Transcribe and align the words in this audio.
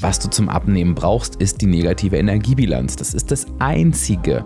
was 0.00 0.18
du 0.18 0.28
zum 0.28 0.48
Abnehmen 0.48 0.94
brauchst, 0.94 1.36
ist 1.36 1.60
die 1.60 1.66
negative 1.66 2.16
Energiebilanz. 2.16 2.96
Das 2.96 3.14
ist 3.14 3.30
das 3.30 3.46
Einzige, 3.58 4.44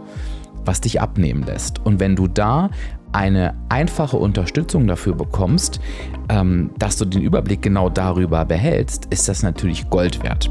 was 0.65 0.81
dich 0.81 1.01
abnehmen 1.01 1.45
lässt. 1.45 1.85
Und 1.85 2.01
wenn 2.01 2.17
du 2.17 2.29
da 2.29 2.71
eine 3.13 3.55
einfache 3.69 4.17
Unterstützung 4.17 4.87
dafür 4.87 5.15
bekommst, 5.15 5.81
ähm, 6.29 6.71
dass 6.79 6.97
du 6.97 7.05
den 7.05 7.23
Überblick 7.23 7.63
genau 7.63 7.91
darüber 7.91 8.45
behältst, 8.45 9.07
ist 9.11 9.29
das 9.29 9.43
natürlich 9.43 9.91
Gold 9.91 10.23
wert. 10.23 10.49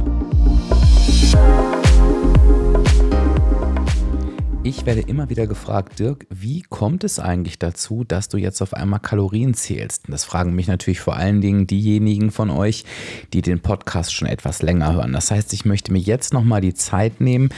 Ich 4.64 4.86
werde 4.86 5.02
immer 5.02 5.32
wieder 5.32 5.48
gefragt, 5.48 5.98
Dirk, 5.98 6.28
wie 6.30 6.62
kommt 6.62 7.04
es 7.04 7.18
eigentlich 7.18 7.58
dazu, 7.58 8.04
dass 8.04 8.30
du 8.30 8.38
jetzt 8.38 8.62
auf 8.62 8.76
einmal 8.76 9.00
Kalorien 9.00 9.56
zählst? 9.56 10.04
das 10.08 10.24
fragen 10.24 10.54
mich 10.54 10.68
natürlich 10.68 11.00
vor 11.00 11.16
allen 11.16 11.42
Dingen 11.42 11.66
diejenigen 11.66 12.30
von 12.30 12.52
euch, 12.52 12.86
die 13.34 13.42
den 13.42 13.62
Podcast 13.62 14.14
schon 14.14 14.28
etwas 14.28 14.62
länger 14.62 14.94
hören. 14.94 15.14
Das 15.14 15.32
heißt, 15.32 15.52
ich 15.54 15.66
möchte 15.66 15.92
mir 15.92 15.98
jetzt 15.98 16.32
nochmal 16.32 16.62
die 16.62 16.76
Zeit 16.76 17.22
nehmen, 17.22 17.50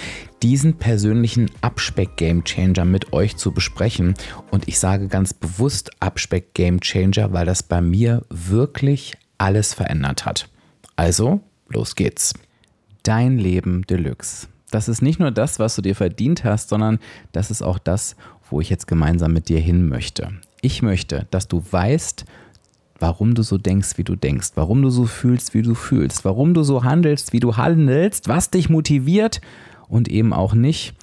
diesen 0.41 0.76
persönlichen 0.76 1.52
Abspeck-Game 1.60 2.46
Changer 2.46 2.86
mit 2.86 3.12
euch 3.12 3.35
zu 3.35 3.52
besprechen. 3.52 4.13
Und 4.49 4.70
ich 4.70 4.80
sage 4.80 5.10
ganz 5.10 5.34
bewusst 5.34 5.91
Abspeck-Game 5.99 6.80
Changer, 6.80 7.34
weil 7.34 7.46
das 7.46 7.63
bei 7.63 7.82
mir 7.82 8.24
wirklich 8.30 9.18
alles 9.38 9.74
verändert 9.74 10.26
hat. 10.26 10.48
Also, 10.96 11.41
los 11.68 11.96
geht's. 11.96 12.34
Dein 13.04 13.38
Leben 13.38 13.82
Deluxe 13.88 14.48
das 14.73 14.88
ist 14.88 15.02
nicht 15.02 15.20
nur 15.20 15.32
das, 15.32 15.59
was 15.59 15.76
du 15.76 15.82
dir 15.82 15.95
verdient 15.95 16.44
hast, 16.44 16.70
sondern 16.70 17.00
das 17.32 17.52
ist 17.52 17.62
auch 17.62 17.77
das, 17.77 18.16
wo 18.50 18.59
ich 18.62 18.70
jetzt 18.70 18.88
gemeinsam 18.88 19.34
mit 19.34 19.49
dir 19.49 19.59
hin 19.59 19.88
möchte. 19.88 20.32
Ich 20.62 20.82
möchte, 20.82 21.27
dass 21.32 21.48
du 21.48 21.63
weißt, 21.70 22.26
warum 22.99 23.36
du 23.36 23.44
so 23.44 23.58
denkst, 23.58 23.98
wie 23.98 24.04
du 24.04 24.16
denkst, 24.16 24.52
warum 24.55 24.82
du 24.82 24.90
so 24.90 25.05
fühlst, 25.05 25.54
wie 25.54 25.62
du 25.62 25.76
fühlst, 25.76 26.26
warum 26.26 26.54
du 26.54 26.63
so 26.63 26.84
handelst, 26.84 27.34
wie 27.34 27.40
du 27.40 27.58
handelst, 27.58 28.27
was 28.27 28.49
dich 28.49 28.70
motiviert 28.70 29.41
und 29.88 30.08
eben 30.08 30.34
auch 30.34 30.54
nicht 30.54 30.96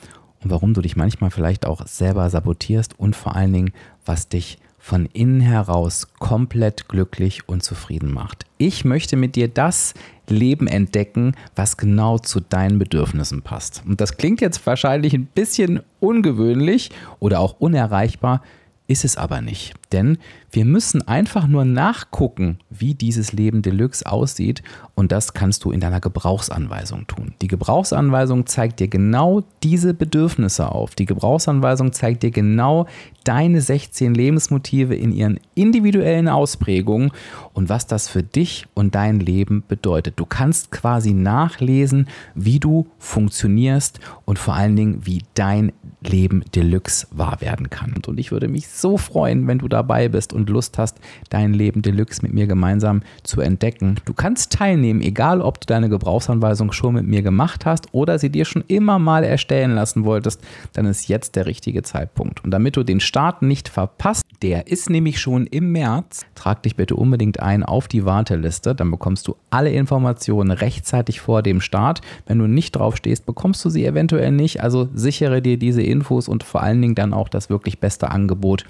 und 0.42 0.50
warum 0.50 0.74
du 0.74 0.80
dich 0.80 0.96
manchmal 0.96 1.30
vielleicht 1.30 1.66
auch 1.66 1.86
selber 1.86 2.28
sabotierst 2.30 2.98
und 2.98 3.14
vor 3.14 3.36
allen 3.36 3.52
Dingen, 3.52 3.72
was 4.04 4.28
dich 4.28 4.58
von 4.80 5.06
innen 5.12 5.40
heraus 5.40 6.08
komplett 6.18 6.88
glücklich 6.88 7.48
und 7.48 7.62
zufrieden 7.62 8.12
macht. 8.12 8.46
Ich 8.58 8.84
möchte 8.84 9.16
mit 9.16 9.36
dir 9.36 9.46
das 9.46 9.94
Leben 10.26 10.66
entdecken, 10.66 11.34
was 11.54 11.76
genau 11.76 12.18
zu 12.18 12.40
deinen 12.40 12.78
Bedürfnissen 12.78 13.42
passt. 13.42 13.82
Und 13.86 14.00
das 14.00 14.16
klingt 14.16 14.40
jetzt 14.40 14.64
wahrscheinlich 14.66 15.12
ein 15.12 15.26
bisschen 15.26 15.80
ungewöhnlich 16.00 16.90
oder 17.18 17.40
auch 17.40 17.56
unerreichbar, 17.60 18.42
ist 18.86 19.04
es 19.04 19.16
aber 19.16 19.40
nicht. 19.40 19.74
Denn 19.92 20.18
wir 20.52 20.64
müssen 20.64 21.06
einfach 21.06 21.46
nur 21.46 21.64
nachgucken, 21.64 22.58
wie 22.70 22.94
dieses 22.94 23.32
Leben 23.32 23.62
Deluxe 23.62 24.04
aussieht 24.04 24.62
und 24.94 25.12
das 25.12 25.32
kannst 25.32 25.64
du 25.64 25.70
in 25.70 25.80
deiner 25.80 26.00
Gebrauchsanweisung 26.00 27.06
tun. 27.06 27.34
Die 27.40 27.48
Gebrauchsanweisung 27.48 28.46
zeigt 28.46 28.80
dir 28.80 28.88
genau 28.88 29.42
diese 29.62 29.94
Bedürfnisse 29.94 30.70
auf. 30.70 30.94
Die 30.94 31.06
Gebrauchsanweisung 31.06 31.92
zeigt 31.92 32.22
dir 32.22 32.30
genau 32.30 32.86
deine 33.24 33.60
16 33.60 34.14
Lebensmotive 34.14 34.94
in 34.94 35.12
ihren 35.12 35.38
individuellen 35.54 36.28
Ausprägungen 36.28 37.12
und 37.52 37.68
was 37.68 37.86
das 37.86 38.08
für 38.08 38.22
dich 38.22 38.66
und 38.74 38.94
dein 38.94 39.20
Leben 39.20 39.62
bedeutet. 39.66 40.14
Du 40.16 40.26
kannst 40.26 40.70
quasi 40.70 41.12
nachlesen, 41.12 42.08
wie 42.34 42.58
du 42.58 42.86
funktionierst 42.98 44.00
und 44.24 44.38
vor 44.38 44.54
allen 44.54 44.76
Dingen, 44.76 45.06
wie 45.06 45.22
dein 45.34 45.72
Leben 46.02 46.42
Deluxe 46.54 47.06
wahr 47.10 47.40
werden 47.40 47.68
kann. 47.68 47.94
Und 48.06 48.18
ich 48.18 48.32
würde 48.32 48.48
mich 48.48 48.68
so 48.68 48.96
freuen, 48.96 49.46
wenn 49.46 49.58
du 49.58 49.68
dabei 49.68 50.08
bist 50.08 50.32
und 50.40 50.50
Lust 50.50 50.78
hast, 50.78 50.98
dein 51.28 51.54
Leben 51.54 51.82
Deluxe 51.82 52.22
mit 52.22 52.32
mir 52.32 52.46
gemeinsam 52.46 53.02
zu 53.22 53.40
entdecken. 53.40 53.96
Du 54.04 54.14
kannst 54.14 54.52
teilnehmen, 54.52 55.00
egal 55.00 55.40
ob 55.40 55.60
du 55.60 55.66
deine 55.66 55.88
Gebrauchsanweisung 55.88 56.72
schon 56.72 56.94
mit 56.94 57.06
mir 57.06 57.22
gemacht 57.22 57.66
hast 57.66 57.88
oder 57.92 58.18
sie 58.18 58.30
dir 58.30 58.44
schon 58.44 58.64
immer 58.68 58.98
mal 58.98 59.24
erstellen 59.24 59.74
lassen 59.74 60.04
wolltest, 60.04 60.40
dann 60.72 60.86
ist 60.86 61.08
jetzt 61.08 61.36
der 61.36 61.46
richtige 61.46 61.82
Zeitpunkt. 61.82 62.42
Und 62.44 62.50
damit 62.50 62.76
du 62.76 62.82
den 62.82 63.00
Start 63.00 63.42
nicht 63.42 63.68
verpasst, 63.68 64.24
der 64.42 64.66
ist 64.66 64.88
nämlich 64.88 65.20
schon 65.20 65.46
im 65.46 65.72
März, 65.72 66.24
trag 66.34 66.62
dich 66.62 66.76
bitte 66.76 66.96
unbedingt 66.96 67.40
ein 67.40 67.62
auf 67.62 67.88
die 67.88 68.04
Warteliste, 68.04 68.74
dann 68.74 68.90
bekommst 68.90 69.28
du 69.28 69.36
alle 69.50 69.70
Informationen 69.70 70.50
rechtzeitig 70.50 71.20
vor 71.20 71.42
dem 71.42 71.60
Start. 71.60 72.00
Wenn 72.26 72.38
du 72.38 72.46
nicht 72.46 72.72
drauf 72.72 72.96
stehst, 72.96 73.26
bekommst 73.26 73.64
du 73.64 73.70
sie 73.70 73.84
eventuell 73.84 74.32
nicht, 74.32 74.62
also 74.62 74.88
sichere 74.94 75.42
dir 75.42 75.58
diese 75.58 75.82
Infos 75.82 76.28
und 76.28 76.42
vor 76.42 76.62
allen 76.62 76.80
Dingen 76.80 76.94
dann 76.94 77.12
auch 77.12 77.28
das 77.28 77.50
wirklich 77.50 77.80
beste 77.80 78.10
Angebot. 78.10 78.64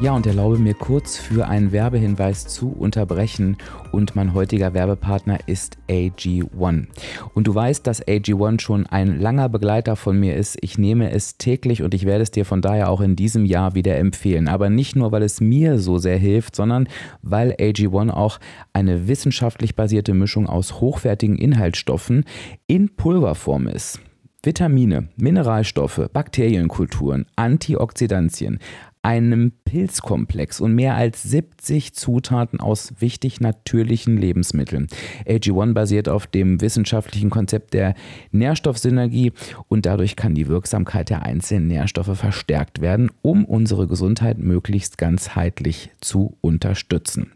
Ja, 0.00 0.12
und 0.14 0.28
erlaube 0.28 0.58
mir 0.58 0.74
kurz 0.74 1.16
für 1.16 1.48
einen 1.48 1.72
Werbehinweis 1.72 2.46
zu 2.46 2.68
unterbrechen. 2.68 3.56
Und 3.90 4.14
mein 4.14 4.32
heutiger 4.32 4.72
Werbepartner 4.72 5.40
ist 5.46 5.76
AG1. 5.88 6.86
Und 7.34 7.46
du 7.48 7.54
weißt, 7.54 7.84
dass 7.84 8.06
AG1 8.06 8.60
schon 8.60 8.86
ein 8.86 9.18
langer 9.18 9.48
Begleiter 9.48 9.96
von 9.96 10.18
mir 10.20 10.36
ist. 10.36 10.56
Ich 10.60 10.78
nehme 10.78 11.10
es 11.10 11.36
täglich 11.36 11.82
und 11.82 11.94
ich 11.94 12.06
werde 12.06 12.22
es 12.22 12.30
dir 12.30 12.44
von 12.44 12.62
daher 12.62 12.90
auch 12.90 13.00
in 13.00 13.16
diesem 13.16 13.44
Jahr 13.44 13.74
wieder 13.74 13.96
empfehlen. 13.98 14.46
Aber 14.46 14.70
nicht 14.70 14.94
nur, 14.94 15.10
weil 15.10 15.24
es 15.24 15.40
mir 15.40 15.80
so 15.80 15.98
sehr 15.98 16.18
hilft, 16.18 16.54
sondern 16.54 16.88
weil 17.22 17.54
AG1 17.54 18.10
auch 18.10 18.38
eine 18.72 19.08
wissenschaftlich 19.08 19.74
basierte 19.74 20.14
Mischung 20.14 20.46
aus 20.46 20.80
hochwertigen 20.80 21.36
Inhaltsstoffen 21.36 22.24
in 22.68 22.94
Pulverform 22.94 23.66
ist. 23.66 23.98
Vitamine, 24.44 25.08
Mineralstoffe, 25.16 26.08
Bakterienkulturen, 26.12 27.26
Antioxidantien, 27.34 28.60
einem 29.08 29.52
Pilzkomplex 29.64 30.60
und 30.60 30.74
mehr 30.74 30.94
als 30.94 31.22
70 31.22 31.94
Zutaten 31.94 32.60
aus 32.60 32.92
wichtig 32.98 33.40
natürlichen 33.40 34.18
Lebensmitteln. 34.18 34.88
AG1 35.26 35.72
basiert 35.72 36.10
auf 36.10 36.26
dem 36.26 36.60
wissenschaftlichen 36.60 37.30
Konzept 37.30 37.72
der 37.72 37.94
Nährstoffsynergie 38.32 39.32
und 39.68 39.86
dadurch 39.86 40.14
kann 40.14 40.34
die 40.34 40.46
Wirksamkeit 40.46 41.08
der 41.08 41.22
einzelnen 41.22 41.68
Nährstoffe 41.68 42.18
verstärkt 42.18 42.82
werden, 42.82 43.10
um 43.22 43.46
unsere 43.46 43.86
Gesundheit 43.86 44.36
möglichst 44.36 44.98
ganzheitlich 44.98 45.88
zu 46.02 46.36
unterstützen. 46.42 47.32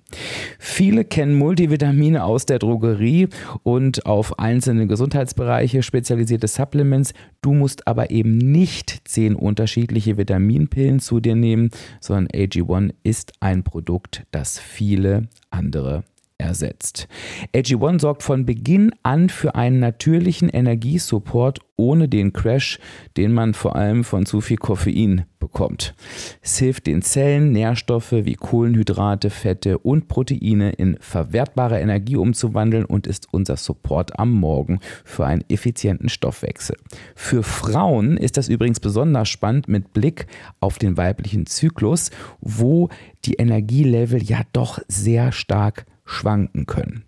Viele 0.59 1.05
kennen 1.05 1.34
Multivitamine 1.34 2.25
aus 2.25 2.47
der 2.47 2.59
Drogerie 2.59 3.28
und 3.62 4.06
auf 4.06 4.39
einzelne 4.39 4.87
Gesundheitsbereiche 4.87 5.83
spezialisierte 5.83 6.49
Supplements. 6.49 7.12
Du 7.41 7.53
musst 7.53 7.87
aber 7.87 8.11
eben 8.11 8.39
nicht 8.39 9.03
zehn 9.05 9.34
unterschiedliche 9.34 10.17
Vitaminpillen 10.17 11.01
zu 11.01 11.21
dir 11.21 11.37
nehmen, 11.37 11.71
sondern 12.01 12.28
AG1 12.28 12.95
ist 13.03 13.33
ein 13.41 13.62
Produkt, 13.62 14.25
das 14.31 14.59
viele 14.59 15.28
andere 15.51 16.05
ersetzt. 16.42 17.08
AG1 17.54 18.00
sorgt 18.00 18.22
von 18.22 18.44
Beginn 18.44 18.92
an 19.03 19.28
für 19.28 19.54
einen 19.54 19.80
natürlichen 19.80 20.48
Energiesupport 20.48 21.60
ohne 21.77 22.09
den 22.09 22.33
Crash, 22.33 22.78
den 23.16 23.33
man 23.33 23.54
vor 23.54 23.77
allem 23.77 24.04
von 24.04 24.27
zu 24.27 24.41
viel 24.41 24.56
Koffein 24.56 25.24
bekommt. 25.41 25.94
Es 26.41 26.59
hilft 26.59 26.86
den 26.86 27.03
Zellen, 27.03 27.50
Nährstoffe 27.50 28.12
wie 28.12 28.34
Kohlenhydrate, 28.34 29.30
Fette 29.30 29.78
und 29.78 30.06
Proteine 30.06 30.71
in 30.71 30.97
verwertbare 31.00 31.80
Energie 31.80 32.16
umzuwandeln 32.16 32.84
und 32.84 33.09
ist 33.09 33.27
unser 33.33 33.56
Support 33.56 34.18
am 34.18 34.30
Morgen 34.30 34.78
für 35.04 35.27
einen 35.27 35.45
effizienten 35.48 36.09
Stoffwechsel. 36.09 36.77
Für 37.16 37.42
Frauen 37.42 38.16
ist 38.16 38.36
das 38.36 38.48
übrigens 38.48 38.78
besonders 38.78 39.28
spannend 39.28 39.66
mit 39.66 39.92
Blick 39.92 40.27
auf 40.60 40.78
den 40.78 40.97
weiblichen 40.97 41.47
Zyklus, 41.47 42.10
wo 42.41 42.88
die 43.24 43.34
Energielevel 43.34 44.22
ja 44.22 44.42
doch 44.53 44.78
sehr 44.86 45.33
stark 45.33 45.86
schwanken 46.04 46.66
können. 46.66 47.04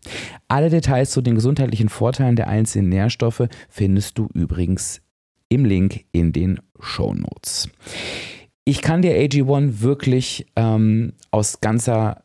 Alle 0.48 0.70
Details 0.70 1.10
zu 1.10 1.20
den 1.20 1.34
gesundheitlichen 1.34 1.88
Vorteilen 1.88 2.36
der 2.36 2.48
einzelnen 2.48 2.88
Nährstoffe 2.88 3.48
findest 3.68 4.18
du 4.18 4.28
übrigens 4.34 5.00
im 5.48 5.64
Link 5.64 6.04
in 6.12 6.32
den 6.32 6.60
Show 6.80 7.14
Notes. 7.14 7.68
Ich 8.64 8.80
kann 8.80 9.02
dir 9.02 9.12
AG1 9.14 9.80
wirklich 9.80 10.46
ähm, 10.56 11.12
aus 11.30 11.60
ganzer 11.60 12.23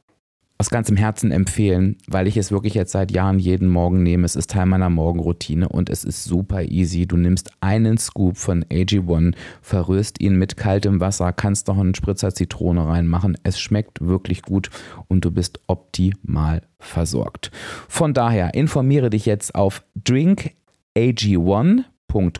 aus 0.59 0.69
ganzem 0.69 0.97
Herzen 0.97 1.31
empfehlen, 1.31 1.95
weil 2.07 2.27
ich 2.27 2.35
es 2.35 2.51
wirklich 2.51 2.73
jetzt 2.73 2.91
seit 2.91 3.11
Jahren 3.11 3.39
jeden 3.39 3.69
Morgen 3.69 4.03
nehme. 4.03 4.25
Es 4.25 4.35
ist 4.35 4.49
Teil 4.49 4.65
meiner 4.65 4.89
Morgenroutine 4.89 5.69
und 5.69 5.89
es 5.89 6.03
ist 6.03 6.25
super 6.25 6.63
easy. 6.63 7.07
Du 7.07 7.15
nimmst 7.15 7.51
einen 7.61 7.97
Scoop 7.97 8.35
von 8.35 8.65
AG1, 8.65 9.35
verrührst 9.61 10.19
ihn 10.19 10.35
mit 10.35 10.57
kaltem 10.57 10.99
Wasser, 10.99 11.31
kannst 11.31 11.67
noch 11.67 11.77
einen 11.77 11.95
Spritzer 11.95 12.33
Zitrone 12.33 12.85
reinmachen. 12.85 13.37
Es 13.43 13.57
schmeckt 13.57 14.01
wirklich 14.01 14.41
gut 14.41 14.69
und 15.07 15.23
du 15.23 15.31
bist 15.31 15.61
optimal 15.67 16.63
versorgt. 16.77 17.51
Von 17.87 18.13
daher 18.13 18.53
informiere 18.53 19.09
dich 19.09 19.25
jetzt 19.25 19.55
auf 19.55 19.85
drinkag1 20.03 21.85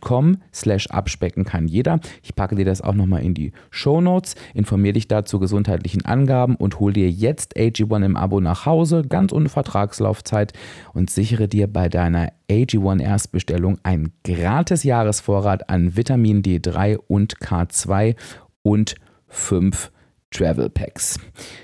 com 0.02 0.38
slash 0.54 0.88
abspecken 0.88 1.46
kann 1.46 1.68
jeder. 1.68 2.00
Ich 2.24 2.36
packe 2.36 2.56
dir 2.56 2.66
das 2.66 2.82
auch 2.82 2.94
nochmal 2.94 3.24
in 3.24 3.34
die 3.34 3.52
Show 3.70 4.02
Notes. 4.02 4.36
Informiere 4.54 4.94
dich 4.94 5.08
da 5.08 5.26
zu 5.26 5.40
gesundheitlichen 5.40 6.06
Angaben 6.06 6.56
und 6.56 6.80
hol 6.80 6.94
dir 6.94 7.10
jetzt 7.10 7.56
AG1 7.56 8.06
im 8.06 8.16
Abo 8.18 8.42
nach 8.42 8.66
Hause, 8.66 9.04
ganz 9.08 9.32
ohne 9.32 9.50
Vertragslaufzeit 9.50 10.54
und 10.94 11.10
sichere 11.10 11.48
dir 11.48 11.68
bei 11.68 11.90
deiner 11.90 12.32
AG1 12.50 13.02
Erstbestellung 13.02 13.78
einen 13.84 14.14
gratis 14.24 14.84
Jahresvorrat 14.84 15.70
an 15.70 15.96
Vitamin 15.96 16.42
D3 16.42 16.98
und 17.08 17.38
K2 17.40 18.16
und 18.64 18.96
5 19.28 19.92
Travel 20.32 20.70
Packs. 20.70 21.20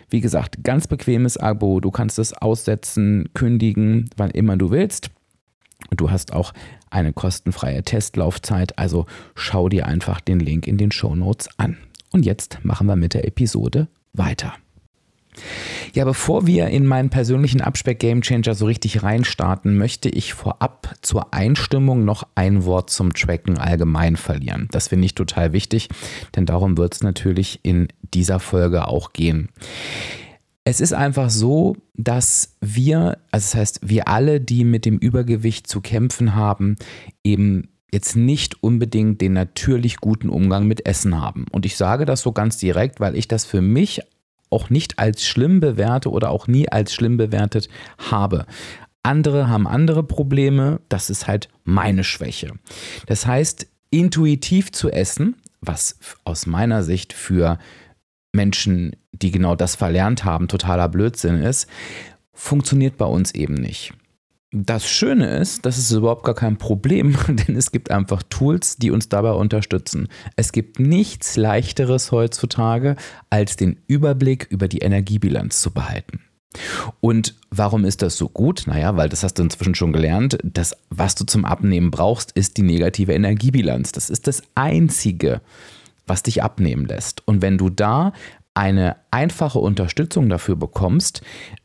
Wie 0.09 0.21
gesagt, 0.21 0.63
ganz 0.63 0.87
bequemes 0.87 1.37
Abo. 1.37 1.79
Du 1.79 1.91
kannst 1.91 2.19
es 2.19 2.33
aussetzen, 2.33 3.29
kündigen, 3.33 4.09
wann 4.17 4.31
immer 4.31 4.57
du 4.57 4.71
willst. 4.71 5.09
Und 5.89 6.01
du 6.01 6.09
hast 6.09 6.33
auch 6.33 6.51
eine 6.95 7.13
kostenfreie 7.13 7.83
Testlaufzeit, 7.83 8.79
also 8.79 9.05
schau 9.35 9.69
dir 9.69 9.85
einfach 9.85 10.21
den 10.21 10.39
Link 10.39 10.65
in 10.65 10.77
den 10.77 10.91
Show 10.91 11.15
Notes 11.15 11.49
an. 11.57 11.77
Und 12.11 12.25
jetzt 12.25 12.59
machen 12.63 12.87
wir 12.87 12.95
mit 12.95 13.13
der 13.13 13.27
Episode 13.27 13.87
weiter. 14.13 14.53
Ja, 15.93 16.05
bevor 16.05 16.47
wir 16.47 16.67
in 16.67 16.85
meinen 16.85 17.09
persönlichen 17.09 17.59
Abspeck 17.59 17.99
Game 17.99 18.21
Changer 18.21 18.55
so 18.55 18.65
richtig 18.65 19.03
reinstarten, 19.03 19.77
möchte 19.77 20.07
ich 20.07 20.33
vorab 20.33 20.95
zur 21.01 21.33
Einstimmung 21.33 22.05
noch 22.05 22.25
ein 22.35 22.63
Wort 22.63 22.89
zum 22.89 23.13
Tracken 23.13 23.57
allgemein 23.57 24.15
verlieren. 24.15 24.69
Das 24.71 24.87
finde 24.87 25.05
ich 25.05 25.15
total 25.15 25.51
wichtig, 25.51 25.89
denn 26.35 26.45
darum 26.45 26.77
wird 26.77 26.95
es 26.95 27.03
natürlich 27.03 27.59
in 27.63 27.89
dieser 28.13 28.39
Folge 28.39 28.87
auch 28.87 29.11
gehen. 29.11 29.49
Es 30.67 30.81
ist 30.81 30.93
einfach 30.93 31.29
so, 31.29 31.77
dass 31.93 32.57
wir, 32.59 33.19
also 33.29 33.45
das 33.45 33.55
heißt, 33.55 33.79
wir 33.83 34.07
alle, 34.07 34.41
die 34.41 34.63
mit 34.63 34.85
dem 34.85 34.97
Übergewicht 34.97 35.67
zu 35.67 35.79
kämpfen 35.79 36.33
haben, 36.33 36.75
eben 37.23 37.69
jetzt 37.93 38.15
nicht 38.15 38.63
unbedingt 38.63 39.21
den 39.21 39.33
natürlich 39.33 39.97
guten 39.97 40.27
Umgang 40.27 40.65
mit 40.65 40.87
Essen 40.87 41.21
haben. 41.21 41.45
Und 41.51 41.67
ich 41.67 41.77
sage 41.77 42.05
das 42.05 42.21
so 42.21 42.31
ganz 42.31 42.57
direkt, 42.57 42.99
weil 42.99 43.15
ich 43.15 43.27
das 43.27 43.45
für 43.45 43.61
mich 43.61 44.01
auch 44.49 44.71
nicht 44.71 44.97
als 44.97 45.25
schlimm 45.25 45.59
bewerte 45.59 46.09
oder 46.09 46.31
auch 46.31 46.47
nie 46.47 46.67
als 46.67 46.93
schlimm 46.93 47.17
bewertet 47.17 47.69
habe. 47.97 48.47
Andere 49.03 49.47
haben 49.47 49.67
andere 49.67 50.01
Probleme, 50.01 50.81
das 50.89 51.11
ist 51.11 51.27
halt 51.27 51.47
meine 51.63 52.03
Schwäche. 52.03 52.53
Das 53.05 53.27
heißt, 53.27 53.67
intuitiv 53.91 54.71
zu 54.71 54.89
essen, 54.89 55.35
was 55.61 55.99
aus 56.23 56.47
meiner 56.47 56.83
Sicht 56.83 57.13
für 57.13 57.59
Menschen, 58.35 58.95
die 59.11 59.31
genau 59.31 59.55
das 59.55 59.75
verlernt 59.75 60.25
haben, 60.25 60.47
totaler 60.47 60.89
Blödsinn 60.89 61.41
ist, 61.41 61.67
funktioniert 62.33 62.97
bei 62.97 63.05
uns 63.05 63.33
eben 63.33 63.55
nicht. 63.55 63.93
Das 64.51 64.87
Schöne 64.87 65.35
ist, 65.37 65.65
das 65.65 65.77
ist 65.77 65.91
überhaupt 65.91 66.23
gar 66.23 66.35
kein 66.35 66.57
Problem, 66.57 67.17
denn 67.27 67.57
es 67.57 67.71
gibt 67.71 67.91
einfach 67.91 68.23
Tools, 68.23 68.77
die 68.77 68.91
uns 68.91 69.09
dabei 69.09 69.31
unterstützen. 69.31 70.07
Es 70.35 70.51
gibt 70.51 70.79
nichts 70.79 71.35
leichteres 71.35 72.11
heutzutage, 72.11 72.95
als 73.29 73.57
den 73.57 73.77
Überblick 73.87 74.47
über 74.49 74.67
die 74.67 74.79
Energiebilanz 74.79 75.59
zu 75.61 75.71
behalten. 75.71 76.21
Und 77.01 77.35
warum 77.49 77.83
ist 77.83 78.01
das 78.01 78.15
so 78.15 78.29
gut? 78.29 78.63
Naja, 78.65 78.95
weil 78.95 79.09
das 79.09 79.23
hast 79.23 79.33
du 79.35 79.43
inzwischen 79.43 79.75
schon 79.75 79.91
gelernt. 79.91 80.37
Das, 80.41 80.77
was 80.89 81.15
du 81.15 81.25
zum 81.25 81.43
Abnehmen 81.43 81.91
brauchst, 81.91 82.31
ist 82.31 82.55
die 82.55 82.63
negative 82.63 83.13
Energiebilanz. 83.13 83.91
Das 83.91 84.09
ist 84.09 84.25
das 84.25 84.41
Einzige, 84.55 85.41
was 86.07 86.23
dich 86.23 86.43
abnehmen 86.43 86.85
lässt. 86.85 87.27
Und 87.27 87.41
wenn 87.41 87.57
du 87.57 87.69
da 87.69 88.13
eine 88.55 88.95
einfache 89.11 89.59
Unterstützung 89.59 90.29
dafür 90.29 90.55
bekommst, 90.55 91.21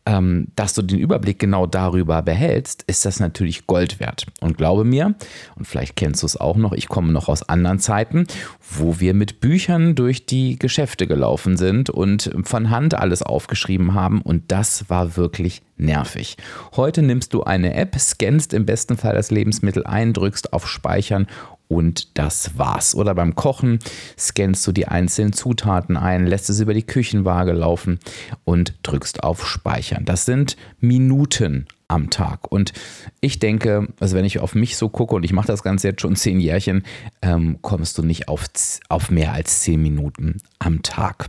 ähm, 0.07 0.49
dass 0.57 0.75
du 0.75 0.83
den 0.83 0.99
Überblick 0.99 1.39
genau 1.39 1.67
darüber 1.67 2.21
behältst, 2.21 2.83
ist 2.89 3.07
das 3.07 3.21
natürlich 3.21 3.69
Gold 3.69 4.01
wert. 4.01 4.27
Und 4.41 4.59
glaube 4.59 4.83
mir, 4.83 5.15
und 5.55 5.67
vielleicht 5.69 5.95
kennst 5.95 6.23
du 6.23 6.27
es 6.27 6.37
auch 6.37 6.57
noch, 6.57 6.73
ich 6.73 6.89
komme 6.89 7.13
noch 7.13 7.29
aus 7.29 7.49
anderen 7.49 7.79
Zeiten, 7.79 8.27
wo 8.61 8.99
wir 8.99 9.15
mit 9.15 9.39
Büchern 9.41 9.95
durch 9.95 10.27
die 10.27 10.59
Geschäfte 10.59 11.07
gelaufen 11.07 11.57
sind 11.57 11.91
und 11.91 12.33
von 12.43 12.71
Hand 12.71 12.95
alles 12.95 13.23
aufgeschrieben 13.23 13.95
haben 13.95 14.21
und 14.21 14.51
das 14.51 14.91
war 14.91 15.17
wirklich 15.17 15.63
nervig. 15.77 16.39
Heute 16.75 17.03
nimmst 17.03 17.33
du 17.35 17.45
eine 17.45 17.75
App, 17.75 17.97
scannst 18.01 18.53
im 18.53 18.67
besten 18.67 18.97
Fall 18.97 19.15
das 19.15 19.31
Lebensmittel 19.31 19.87
ein, 19.87 20.13
drückst 20.13 20.53
auf 20.53 20.67
Speichern 20.67 21.29
und 21.71 22.19
das 22.19 22.59
war's. 22.59 22.97
Oder 22.97 23.15
beim 23.15 23.37
Kochen 23.37 23.79
scannst 24.19 24.67
du 24.67 24.73
die 24.73 24.89
einzelnen 24.89 25.33
Zutaten 25.33 25.97
ein, 25.97 26.27
lässt 26.27 26.51
es 26.51 26.59
über 26.59 26.75
die 26.75 26.83
Küchenwaage 26.83 27.53
laufen 27.53 28.01
und 28.45 28.75
drückst 28.83 29.23
auf 29.23 29.47
Speichern. 29.47 30.05
Das 30.05 30.25
sind 30.25 30.57
Minuten 30.81 31.69
am 31.87 32.11
Tag. 32.11 32.51
Und 32.51 32.73
ich 33.21 33.39
denke, 33.39 33.87
also 34.01 34.17
wenn 34.17 34.25
ich 34.25 34.41
auf 34.41 34.57
mich 34.57 34.77
so 34.77 34.89
gucke 34.89 35.15
und 35.15 35.23
ich 35.23 35.33
mache 35.33 35.47
das 35.47 35.63
Ganze 35.63 35.89
jetzt 35.89 36.01
schon 36.01 36.17
zehn 36.17 36.41
Jährchen, 36.41 36.83
ähm, 37.23 37.59
kommst 37.63 37.97
du 37.99 38.03
nicht 38.03 38.29
auf, 38.29 38.47
auf 38.89 39.11
mehr 39.13 39.33
als 39.33 39.61
zehn 39.61 39.81
Minuten 39.81 40.39
am 40.59 40.83
Tag. 40.83 41.29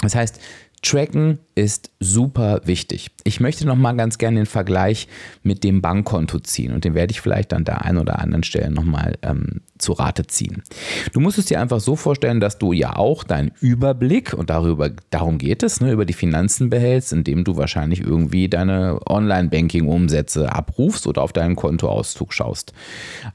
Das 0.00 0.14
heißt, 0.14 0.40
Tracken 0.82 1.38
ist 1.54 1.90
super 2.00 2.62
wichtig. 2.64 3.10
Ich 3.24 3.38
möchte 3.38 3.66
noch 3.66 3.76
mal 3.76 3.92
ganz 3.92 4.16
gerne 4.16 4.38
den 4.38 4.46
Vergleich 4.46 5.08
mit 5.42 5.62
dem 5.62 5.82
Bankkonto 5.82 6.38
ziehen 6.38 6.72
und 6.72 6.84
den 6.84 6.94
werde 6.94 7.10
ich 7.10 7.20
vielleicht 7.20 7.52
an 7.52 7.64
der 7.64 7.84
einen 7.84 7.98
oder 7.98 8.18
anderen 8.18 8.44
Stelle 8.44 8.70
noch 8.70 8.84
mal 8.84 9.18
ähm, 9.22 9.60
zu 9.78 9.92
Rate 9.92 10.26
ziehen. 10.26 10.62
Du 11.12 11.20
musst 11.20 11.36
es 11.36 11.46
dir 11.46 11.60
einfach 11.60 11.80
so 11.80 11.96
vorstellen, 11.96 12.40
dass 12.40 12.58
du 12.58 12.72
ja 12.72 12.96
auch 12.96 13.24
deinen 13.24 13.50
Überblick 13.60 14.32
und 14.32 14.48
darüber 14.48 14.90
darum 15.10 15.36
geht 15.36 15.62
es, 15.62 15.80
ne, 15.80 15.92
über 15.92 16.06
die 16.06 16.14
Finanzen 16.14 16.70
behältst, 16.70 17.12
indem 17.12 17.44
du 17.44 17.56
wahrscheinlich 17.56 18.00
irgendwie 18.00 18.48
deine 18.48 19.00
Online-Banking-Umsätze 19.06 20.50
abrufst 20.50 21.06
oder 21.06 21.22
auf 21.22 21.34
deinen 21.34 21.56
Kontoauszug 21.56 22.32
schaust. 22.32 22.72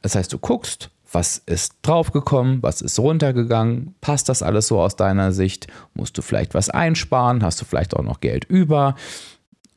Das 0.02 0.16
heißt, 0.16 0.34
du 0.34 0.40
guckst, 0.40 0.90
was 1.16 1.38
ist 1.38 1.76
draufgekommen? 1.82 2.62
Was 2.62 2.82
ist 2.82 3.00
runtergegangen? 3.00 3.96
Passt 4.02 4.28
das 4.28 4.44
alles 4.44 4.68
so 4.68 4.82
aus 4.82 4.98
deiner 4.98 5.32
Sicht? 5.32 5.68
Musst 5.94 6.18
du 6.18 6.22
vielleicht 6.22 6.54
was 6.54 6.70
einsparen? 6.70 7.42
Hast 7.42 7.62
du 7.62 7.66
vielleicht 7.66 7.96
auch 7.96 8.04
noch 8.04 8.20
Geld 8.20 8.44
über? 8.44 8.96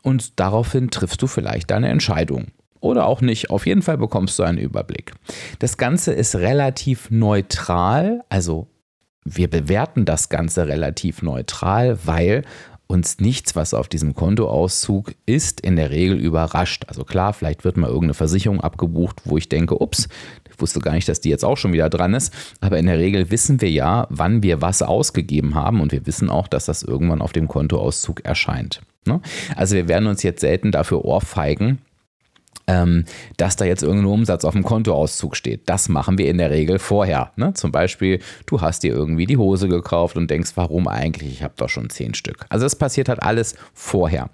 Und 0.03 0.41
daraufhin 0.41 0.91
triffst 0.91 1.23
du 1.23 1.29
vielleicht 1.29 1.71
deine 1.71 1.89
Entscheidung. 1.91 2.49
Oder 2.81 3.07
auch 3.07 3.21
nicht. 3.21 3.51
Auf 3.51 3.67
jeden 3.67 3.83
Fall 3.83 3.99
bekommst 3.99 4.37
du 4.39 4.43
einen 4.43 4.59
Überblick. 4.59 5.13
Das 5.61 5.77
Ganze 5.77 6.13
ist 6.13 6.35
relativ 6.35 7.09
neutral. 7.11 8.25
Also 8.29 8.67
wir 9.25 9.49
bewerten 9.49 10.05
das 10.05 10.31
Ganze 10.31 10.67
relativ 10.67 11.23
neutral, 11.23 12.01
weil 12.05 12.43
uns 12.89 13.21
nichts, 13.21 13.55
was 13.55 13.75
auf 13.75 13.87
diesem 13.87 14.15
Kontoauszug 14.15 15.15
ist, 15.27 15.61
in 15.61 15.77
der 15.77 15.91
Regel 15.91 16.19
überrascht. 16.19 16.87
Also 16.89 17.05
klar, 17.05 17.35
vielleicht 17.35 17.65
wird 17.65 17.77
mal 17.77 17.89
irgendeine 17.89 18.15
Versicherung 18.15 18.61
abgebucht, 18.61 19.21
wo 19.25 19.37
ich 19.37 19.49
denke, 19.49 19.81
ups, 19.81 20.09
wusste 20.61 20.81
gar 20.81 20.93
nicht, 20.93 21.09
dass 21.09 21.21
die 21.21 21.31
jetzt 21.31 21.45
auch 21.45 21.57
schon 21.57 21.73
wieder 21.73 21.89
dran 21.89 22.15
ist. 22.15 22.33
Aber 22.61 22.79
in 22.79 22.87
der 22.87 22.99
Regel 22.99 23.31
wissen 23.31 23.61
wir 23.61 23.71
ja, 23.71 24.07
wann 24.11 24.43
wir 24.43 24.61
was 24.61 24.83
ausgegeben 24.83 25.55
haben 25.55 25.81
und 25.81 25.93
wir 25.93 26.07
wissen 26.07 26.31
auch, 26.31 26.49
dass 26.49 26.67
das 26.67 26.83
irgendwann 26.83 27.23
auf 27.23 27.33
dem 27.33 27.49
Kontoauszug 27.49 28.25
erscheint. 28.25 28.81
Ne? 29.07 29.21
Also 29.57 29.75
wir 29.75 29.89
werden 29.89 30.07
uns 30.07 30.23
jetzt 30.23 30.41
selten 30.41 30.71
dafür 30.71 31.05
ohrfeigen, 31.05 31.79
ähm, 32.69 33.05
dass 33.37 33.57
da 33.57 33.65
jetzt 33.65 33.83
irgendein 33.83 34.13
Umsatz 34.13 34.45
auf 34.45 34.53
dem 34.53 34.63
Kontoauszug 34.63 35.35
steht. 35.35 35.69
Das 35.69 35.89
machen 35.89 36.19
wir 36.19 36.29
in 36.29 36.39
der 36.39 36.51
Regel 36.51 36.79
vorher. 36.79 37.33
Ne? 37.37 37.55
Zum 37.55 37.73
Beispiel, 37.73 38.21
du 38.47 38.61
hast 38.61 38.83
dir 38.83 38.93
irgendwie 38.93 39.27
die 39.27 39.39
Hose 39.39 39.69
gekauft 39.69 40.17
und 40.17 40.31
denkst, 40.31 40.53
warum 40.55 40.87
eigentlich? 40.87 41.33
Ich 41.33 41.43
habe 41.43 41.55
doch 41.57 41.69
schon 41.69 41.91
zehn 41.91 42.15
Stück. 42.15 42.45
Also 42.51 42.67
das 42.67 42.77
passiert 42.77 43.09
halt 43.09 43.23
alles 43.23 43.57
vorher. 43.73 44.31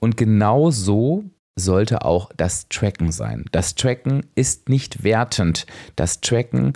Und 0.00 0.16
genau 0.16 0.70
so 0.70 1.24
sollte 1.56 2.04
auch 2.04 2.30
das 2.36 2.68
Tracken 2.68 3.12
sein. 3.12 3.44
Das 3.52 3.74
Tracken 3.74 4.26
ist 4.34 4.68
nicht 4.68 5.04
wertend. 5.04 5.66
Das 5.96 6.20
Tracken 6.20 6.72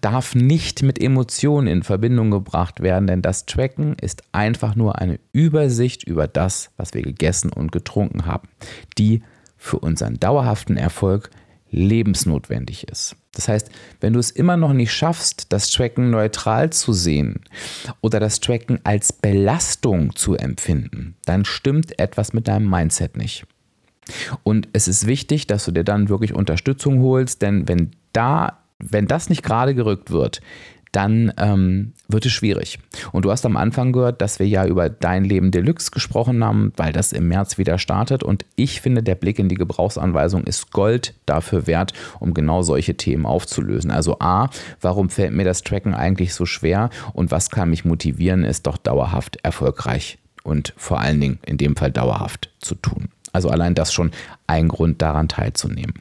darf 0.00 0.34
nicht 0.34 0.82
mit 0.82 1.00
Emotionen 1.00 1.66
in 1.66 1.82
Verbindung 1.82 2.30
gebracht 2.30 2.80
werden, 2.80 3.06
denn 3.06 3.22
das 3.22 3.44
Tracken 3.46 3.96
ist 4.00 4.22
einfach 4.32 4.76
nur 4.76 4.98
eine 4.98 5.20
Übersicht 5.32 6.04
über 6.04 6.26
das, 6.26 6.70
was 6.76 6.94
wir 6.94 7.02
gegessen 7.02 7.52
und 7.52 7.70
getrunken 7.70 8.24
haben, 8.24 8.48
die 8.98 9.22
für 9.56 9.78
unseren 9.78 10.18
dauerhaften 10.18 10.76
Erfolg 10.76 11.30
lebensnotwendig 11.70 12.88
ist. 12.88 13.16
Das 13.32 13.48
heißt, 13.48 13.70
wenn 14.00 14.12
du 14.12 14.20
es 14.20 14.30
immer 14.30 14.56
noch 14.56 14.72
nicht 14.72 14.92
schaffst, 14.92 15.52
das 15.52 15.70
Tracken 15.70 16.10
neutral 16.10 16.70
zu 16.70 16.92
sehen 16.92 17.40
oder 18.00 18.20
das 18.20 18.40
Tracken 18.40 18.78
als 18.84 19.12
Belastung 19.12 20.14
zu 20.14 20.36
empfinden, 20.36 21.16
dann 21.24 21.44
stimmt 21.44 21.98
etwas 21.98 22.32
mit 22.32 22.46
deinem 22.46 22.70
Mindset 22.70 23.16
nicht. 23.16 23.44
Und 24.42 24.68
es 24.72 24.88
ist 24.88 25.06
wichtig, 25.06 25.46
dass 25.46 25.64
du 25.64 25.72
dir 25.72 25.84
dann 25.84 26.08
wirklich 26.08 26.34
Unterstützung 26.34 27.00
holst, 27.02 27.42
denn 27.42 27.68
wenn 27.68 27.90
da, 28.12 28.58
wenn 28.78 29.06
das 29.06 29.28
nicht 29.28 29.42
gerade 29.42 29.74
gerückt 29.74 30.10
wird, 30.10 30.40
dann 30.94 31.32
ähm, 31.38 31.92
wird 32.06 32.24
es 32.26 32.32
schwierig. 32.32 32.78
Und 33.10 33.24
du 33.24 33.32
hast 33.32 33.44
am 33.44 33.56
Anfang 33.56 33.92
gehört, 33.92 34.22
dass 34.22 34.38
wir 34.38 34.46
ja 34.46 34.64
über 34.64 34.88
Dein 34.88 35.24
Leben 35.24 35.50
Deluxe 35.50 35.90
gesprochen 35.90 36.44
haben, 36.44 36.72
weil 36.76 36.92
das 36.92 37.12
im 37.12 37.26
März 37.26 37.58
wieder 37.58 37.78
startet. 37.78 38.22
Und 38.22 38.44
ich 38.54 38.80
finde, 38.80 39.02
der 39.02 39.16
Blick 39.16 39.40
in 39.40 39.48
die 39.48 39.56
Gebrauchsanweisung 39.56 40.44
ist 40.44 40.70
Gold 40.70 41.14
dafür 41.26 41.66
wert, 41.66 41.92
um 42.20 42.32
genau 42.32 42.62
solche 42.62 42.96
Themen 42.96 43.26
aufzulösen. 43.26 43.90
Also 43.90 44.18
A, 44.20 44.50
warum 44.80 45.10
fällt 45.10 45.32
mir 45.32 45.44
das 45.44 45.62
Tracken 45.62 45.94
eigentlich 45.94 46.32
so 46.32 46.46
schwer 46.46 46.90
und 47.12 47.32
was 47.32 47.50
kann 47.50 47.70
mich 47.70 47.84
motivieren, 47.84 48.44
es 48.44 48.62
doch 48.62 48.76
dauerhaft 48.76 49.38
erfolgreich 49.42 50.18
und 50.44 50.74
vor 50.76 51.00
allen 51.00 51.20
Dingen 51.20 51.40
in 51.44 51.56
dem 51.56 51.74
Fall 51.74 51.90
dauerhaft 51.90 52.50
zu 52.60 52.76
tun. 52.76 53.08
Also 53.34 53.50
allein 53.50 53.74
das 53.74 53.92
schon 53.92 54.12
ein 54.46 54.68
Grund 54.68 55.02
daran 55.02 55.28
teilzunehmen. 55.28 55.94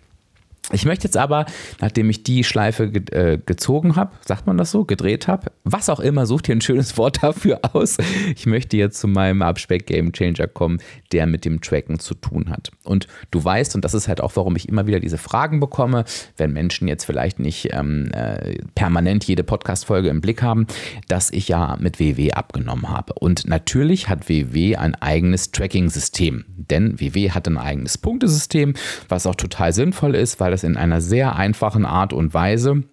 Ich 0.74 0.86
möchte 0.86 1.06
jetzt 1.06 1.18
aber, 1.18 1.46
nachdem 1.80 2.10
ich 2.10 2.24
die 2.24 2.44
Schleife 2.44 2.90
ge 2.90 3.04
äh, 3.12 3.38
gezogen 3.38 3.96
habe, 3.96 4.12
sagt 4.26 4.48
man 4.48 4.58
das 4.58 4.72
so, 4.72 4.86
gedreht 4.86 5.28
habe, 5.28 5.52
was 5.64 5.88
auch 5.90 6.00
immer, 6.00 6.26
sucht 6.26 6.50
ihr 6.50 6.56
ein 6.56 6.62
schönes 6.62 6.98
Wort 6.98 7.22
dafür 7.22 7.60
aus. 7.74 7.98
Ich 8.36 8.46
möchte 8.46 8.76
jetzt 8.78 9.00
zu 9.00 9.08
meinem 9.08 9.42
Abspeck 9.44 9.86
Game 9.86 10.12
Changer 10.12 10.48
kommen, 10.48 10.80
der 11.12 11.28
mit 11.28 11.46
dem 11.46 11.62
Tracken 11.62 12.00
zu 12.00 12.16
tun 12.16 12.50
hat. 12.50 12.72
Und 12.84 13.08
du 13.30 13.44
weißt, 13.44 13.76
und 13.76 13.86
das 13.86 13.94
ist 13.94 14.08
halt 14.08 14.20
auch, 14.20 14.36
warum 14.36 14.56
ich 14.56 14.68
immer 14.68 14.88
wieder 14.88 15.00
diese 15.00 15.18
Fragen 15.18 15.60
bekomme, 15.60 16.06
wenn 16.38 16.52
Menschen 16.52 16.88
jetzt 16.88 17.06
vielleicht 17.06 17.40
nicht 17.40 17.70
ähm, 17.72 18.10
äh, 18.14 18.58
permanent 18.74 19.26
jede 19.26 19.44
Podcast-Folge 19.44 20.10
im 20.10 20.22
Blick 20.22 20.42
haben, 20.42 20.66
dass 21.08 21.30
ich 21.32 21.48
ja 21.48 21.78
mit 21.80 22.00
WW 22.00 22.32
abgenommen 22.32 22.90
habe. 22.90 23.14
Und 23.14 23.48
natürlich 23.48 24.10
hat 24.10 24.28
WW 24.28 24.76
ein 24.78 24.96
eigenes 24.96 25.52
Tracking-System, 25.52 26.46
denn 26.48 27.00
WW 27.00 27.32
hat 27.32 27.48
ein 27.48 27.58
eigenes 27.58 27.98
Punktesystem, 28.00 28.74
was 29.08 29.28
auch 29.28 29.36
total 29.36 29.72
sinnvoll 29.72 30.16
ist, 30.16 30.40
weil 30.40 30.52
das 30.52 30.63
in 30.64 30.78
einer 30.78 31.02
sehr 31.02 31.36
einfachen 31.36 31.86
Art 31.86 32.14
und 32.14 32.34
Weise 32.34 32.84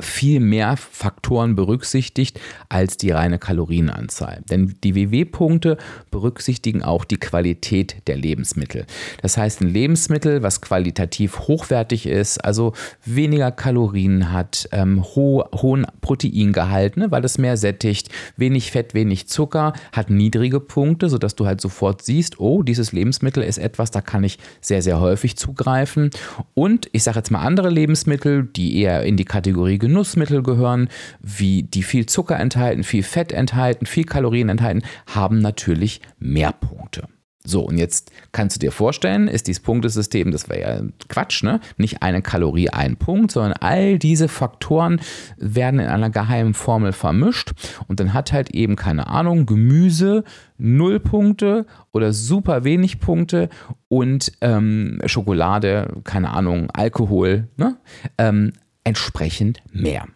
viel 0.00 0.40
mehr 0.40 0.76
Faktoren 0.76 1.54
berücksichtigt 1.54 2.40
als 2.68 2.96
die 2.96 3.10
reine 3.10 3.38
Kalorienanzahl. 3.38 4.42
Denn 4.50 4.74
die 4.82 4.94
WW-Punkte 4.94 5.78
berücksichtigen 6.10 6.82
auch 6.82 7.04
die 7.04 7.18
Qualität 7.18 7.96
der 8.06 8.16
Lebensmittel. 8.16 8.86
Das 9.20 9.36
heißt, 9.36 9.60
ein 9.60 9.68
Lebensmittel, 9.68 10.42
was 10.42 10.60
qualitativ 10.60 11.40
hochwertig 11.40 12.06
ist, 12.06 12.38
also 12.44 12.72
weniger 13.04 13.52
Kalorien 13.52 14.32
hat, 14.32 14.68
ähm, 14.72 15.04
ho 15.14 15.44
hohen 15.54 15.86
Proteingehalt, 16.00 16.96
ne, 16.96 17.10
weil 17.10 17.24
es 17.24 17.38
mehr 17.38 17.56
sättigt, 17.56 18.08
wenig 18.36 18.70
Fett, 18.70 18.94
wenig 18.94 19.28
Zucker, 19.28 19.72
hat 19.92 20.10
niedrige 20.10 20.60
Punkte, 20.60 21.08
sodass 21.08 21.36
du 21.36 21.46
halt 21.46 21.60
sofort 21.60 22.02
siehst, 22.02 22.40
oh, 22.40 22.62
dieses 22.62 22.92
Lebensmittel 22.92 23.42
ist 23.42 23.58
etwas, 23.58 23.90
da 23.90 24.00
kann 24.00 24.24
ich 24.24 24.38
sehr, 24.60 24.82
sehr 24.82 25.00
häufig 25.00 25.36
zugreifen. 25.36 26.10
Und 26.54 26.88
ich 26.92 27.02
sage 27.02 27.18
jetzt 27.18 27.30
mal 27.30 27.40
andere 27.40 27.70
Lebensmittel, 27.70 28.44
die 28.44 28.80
eher 28.80 29.04
in 29.04 29.16
die 29.16 29.24
Kategorie 29.24 29.78
Genussmittel 29.92 30.42
gehören, 30.42 30.88
wie 31.20 31.64
die 31.64 31.82
viel 31.82 32.06
Zucker 32.06 32.40
enthalten, 32.40 32.82
viel 32.82 33.02
Fett 33.02 33.30
enthalten, 33.30 33.84
viel 33.84 34.04
Kalorien 34.04 34.48
enthalten, 34.48 34.82
haben 35.06 35.38
natürlich 35.38 36.00
mehr 36.18 36.52
Punkte. 36.52 37.08
So, 37.44 37.62
und 37.62 37.76
jetzt 37.76 38.12
kannst 38.30 38.56
du 38.56 38.60
dir 38.60 38.70
vorstellen, 38.70 39.26
ist 39.26 39.48
dieses 39.48 39.62
Punktesystem, 39.62 40.30
das 40.30 40.48
wäre 40.48 40.60
ja 40.60 40.80
Quatsch, 41.08 41.42
ne? 41.42 41.60
Nicht 41.76 42.00
eine 42.00 42.22
Kalorie, 42.22 42.70
ein 42.70 42.96
Punkt, 42.96 43.32
sondern 43.32 43.52
all 43.54 43.98
diese 43.98 44.28
Faktoren 44.28 45.00
werden 45.38 45.80
in 45.80 45.88
einer 45.88 46.08
geheimen 46.08 46.54
Formel 46.54 46.92
vermischt 46.92 47.50
und 47.88 47.98
dann 47.98 48.14
hat 48.14 48.32
halt 48.32 48.50
eben, 48.50 48.76
keine 48.76 49.08
Ahnung, 49.08 49.44
Gemüse 49.44 50.22
null 50.56 51.00
Punkte 51.00 51.66
oder 51.92 52.12
super 52.12 52.62
wenig 52.62 53.00
Punkte 53.00 53.48
und 53.88 54.32
ähm, 54.40 55.00
Schokolade, 55.06 56.00
keine 56.04 56.30
Ahnung, 56.30 56.70
Alkohol, 56.70 57.48
ne? 57.56 57.76
Ähm, 58.18 58.52
entsprechend 58.84 59.62
mehr. 59.72 60.06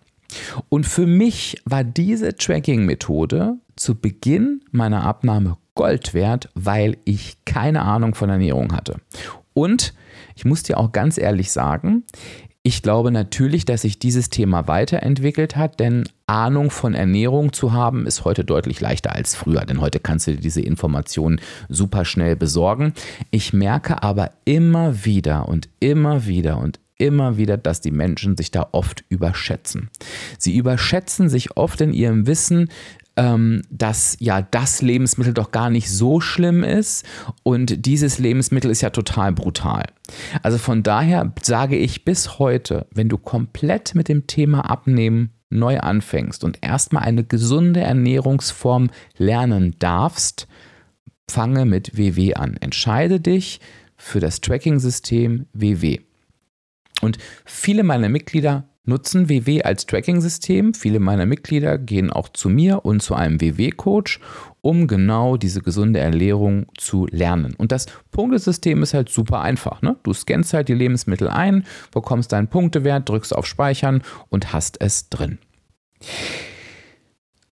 Und 0.68 0.86
für 0.86 1.06
mich 1.06 1.60
war 1.64 1.84
diese 1.84 2.36
Tracking-Methode 2.36 3.56
zu 3.76 3.94
Beginn 3.94 4.62
meiner 4.72 5.04
Abnahme 5.04 5.56
Gold 5.74 6.14
wert, 6.14 6.48
weil 6.54 6.96
ich 7.04 7.36
keine 7.44 7.82
Ahnung 7.82 8.14
von 8.14 8.30
Ernährung 8.30 8.72
hatte. 8.72 9.00
Und 9.54 9.94
ich 10.34 10.44
muss 10.44 10.62
dir 10.62 10.78
auch 10.78 10.92
ganz 10.92 11.18
ehrlich 11.18 11.52
sagen, 11.52 12.04
ich 12.62 12.82
glaube 12.82 13.12
natürlich, 13.12 13.64
dass 13.64 13.82
sich 13.82 14.00
dieses 14.00 14.28
Thema 14.28 14.66
weiterentwickelt 14.66 15.54
hat, 15.54 15.78
denn 15.78 16.08
Ahnung 16.26 16.70
von 16.70 16.94
Ernährung 16.94 17.52
zu 17.52 17.72
haben 17.72 18.06
ist 18.06 18.24
heute 18.24 18.44
deutlich 18.44 18.80
leichter 18.80 19.12
als 19.14 19.36
früher, 19.36 19.64
denn 19.64 19.80
heute 19.80 20.00
kannst 20.00 20.26
du 20.26 20.32
dir 20.32 20.40
diese 20.40 20.62
Informationen 20.62 21.40
super 21.68 22.04
schnell 22.04 22.34
besorgen. 22.34 22.92
Ich 23.30 23.52
merke 23.52 24.02
aber 24.02 24.32
immer 24.44 25.04
wieder 25.04 25.48
und 25.48 25.68
immer 25.78 26.26
wieder 26.26 26.58
und 26.58 26.80
immer 26.98 27.36
wieder, 27.36 27.56
dass 27.56 27.80
die 27.80 27.90
Menschen 27.90 28.36
sich 28.36 28.50
da 28.50 28.68
oft 28.72 29.04
überschätzen. 29.08 29.90
Sie 30.38 30.56
überschätzen 30.56 31.28
sich 31.28 31.56
oft 31.56 31.80
in 31.80 31.92
ihrem 31.92 32.26
Wissen, 32.26 32.68
ähm, 33.16 33.62
dass 33.70 34.16
ja 34.20 34.42
das 34.42 34.82
Lebensmittel 34.82 35.32
doch 35.32 35.50
gar 35.50 35.70
nicht 35.70 35.90
so 35.90 36.20
schlimm 36.20 36.62
ist 36.62 37.04
und 37.42 37.86
dieses 37.86 38.18
Lebensmittel 38.18 38.70
ist 38.70 38.82
ja 38.82 38.90
total 38.90 39.32
brutal. 39.32 39.84
Also 40.42 40.58
von 40.58 40.82
daher 40.82 41.32
sage 41.42 41.76
ich 41.76 42.04
bis 42.04 42.38
heute, 42.38 42.86
wenn 42.92 43.08
du 43.08 43.18
komplett 43.18 43.94
mit 43.94 44.08
dem 44.08 44.26
Thema 44.26 44.70
Abnehmen 44.70 45.30
neu 45.48 45.78
anfängst 45.78 46.44
und 46.44 46.58
erstmal 46.60 47.04
eine 47.04 47.24
gesunde 47.24 47.80
Ernährungsform 47.80 48.90
lernen 49.16 49.76
darfst, 49.78 50.46
fange 51.28 51.64
mit 51.64 51.96
WW 51.96 52.34
an. 52.34 52.56
Entscheide 52.58 53.20
dich 53.20 53.60
für 53.96 54.20
das 54.20 54.40
Tracking-System 54.40 55.46
WW. 55.52 56.00
Und 57.02 57.18
viele 57.44 57.82
meiner 57.82 58.08
Mitglieder 58.08 58.68
nutzen 58.86 59.28
WW 59.28 59.62
als 59.62 59.86
Tracking-System. 59.86 60.74
Viele 60.74 61.00
meiner 61.00 61.26
Mitglieder 61.26 61.76
gehen 61.76 62.10
auch 62.10 62.28
zu 62.28 62.48
mir 62.48 62.84
und 62.84 63.02
zu 63.02 63.14
einem 63.14 63.40
WW-Coach, 63.40 64.20
um 64.62 64.86
genau 64.86 65.36
diese 65.36 65.60
gesunde 65.60 66.00
Ernährung 66.00 66.66
zu 66.78 67.06
lernen. 67.10 67.54
Und 67.56 67.72
das 67.72 67.86
Punktesystem 68.10 68.82
ist 68.82 68.94
halt 68.94 69.08
super 69.08 69.42
einfach. 69.42 69.82
Ne? 69.82 69.96
Du 70.02 70.12
scannst 70.12 70.54
halt 70.54 70.68
die 70.68 70.74
Lebensmittel 70.74 71.28
ein, 71.28 71.64
bekommst 71.92 72.32
deinen 72.32 72.48
Punktewert, 72.48 73.08
drückst 73.08 73.34
auf 73.34 73.46
Speichern 73.46 74.02
und 74.28 74.52
hast 74.52 74.80
es 74.80 75.08
drin. 75.08 75.38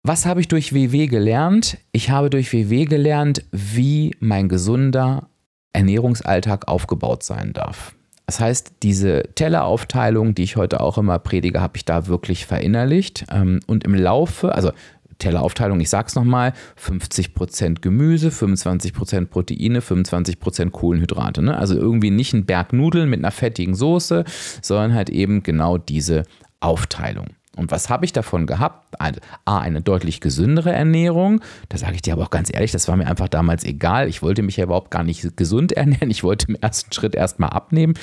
Was 0.02 0.26
habe 0.26 0.42
ich 0.42 0.48
durch 0.48 0.74
WW 0.74 1.08
gelernt? 1.08 1.78
Ich 1.92 2.10
habe 2.10 2.30
durch 2.30 2.54
WW 2.54 2.86
gelernt, 2.86 3.44
wie 3.52 4.16
mein 4.20 4.50
gesunder 4.50 5.30
Ernährungsalltag 5.74 6.68
aufgebaut 6.68 7.24
sein 7.24 7.54
darf. 7.54 7.94
Das 8.30 8.40
heißt, 8.40 8.74
diese 8.84 9.24
Telleraufteilung, 9.34 10.36
die 10.36 10.44
ich 10.44 10.56
heute 10.56 10.82
auch 10.82 11.00
immer 11.00 11.18
predige, 11.18 11.62
habe 11.62 11.78
ich 11.78 11.86
da 11.86 12.06
wirklich 12.06 12.46
verinnerlicht. 12.46 13.26
Ähm, 13.32 13.60
und 13.66 13.84
im 13.86 13.96
Laufe, 13.96 14.54
also 14.54 14.72
Telleraufteilung, 15.18 15.80
ich 15.80 15.90
sage 15.90 16.10
es 16.10 16.16
nochmal, 16.16 16.54
50% 16.80 17.82
Gemüse, 17.82 18.30
25% 18.30 19.26
Proteine, 19.26 19.80
25% 19.80 20.70
Kohlenhydrate. 20.70 21.42
Ne? 21.42 21.58
Also 21.58 21.74
irgendwie 21.74 22.12
nicht 22.12 22.34
ein 22.34 22.46
Berg 22.46 22.72
Nudeln 22.72 23.10
mit 23.10 23.18
einer 23.18 23.32
fettigen 23.32 23.74
Soße, 23.74 24.26
sondern 24.62 24.94
halt 24.94 25.10
eben 25.10 25.42
genau 25.42 25.80
diese 25.80 26.22
Aufteilung. 26.60 27.30
Und 27.60 27.72
was 27.72 27.90
habe 27.90 28.06
ich 28.06 28.14
davon 28.14 28.48
gehabt? 28.48 28.96
A, 29.00 29.60
eine 29.60 29.82
deutlich 29.82 30.22
gesündere 30.22 30.72
Ernährung. 30.72 31.42
Da 31.68 31.78
sage 31.78 31.96
ich 31.96 32.02
dir 32.02 32.14
aber 32.14 32.24
auch 32.24 32.30
ganz 32.30 32.50
ehrlich, 32.54 32.72
das 32.72 32.88
war 32.88 32.96
mir 32.96 33.06
einfach 33.06 33.28
damals 33.28 33.66
egal. 33.66 34.08
Ich 34.08 34.22
wollte 34.22 34.42
mich 34.44 34.56
ja 34.56 34.64
überhaupt 34.64 34.92
gar 34.92 35.04
nicht 35.04 35.36
gesund 35.36 35.72
ernähren. 35.74 36.10
Ich 36.10 36.24
wollte 36.24 36.48
im 36.48 36.56
ersten 36.56 36.94
Schritt 36.94 37.16
erstmal 37.16 37.50
abnehmen. 37.50 37.96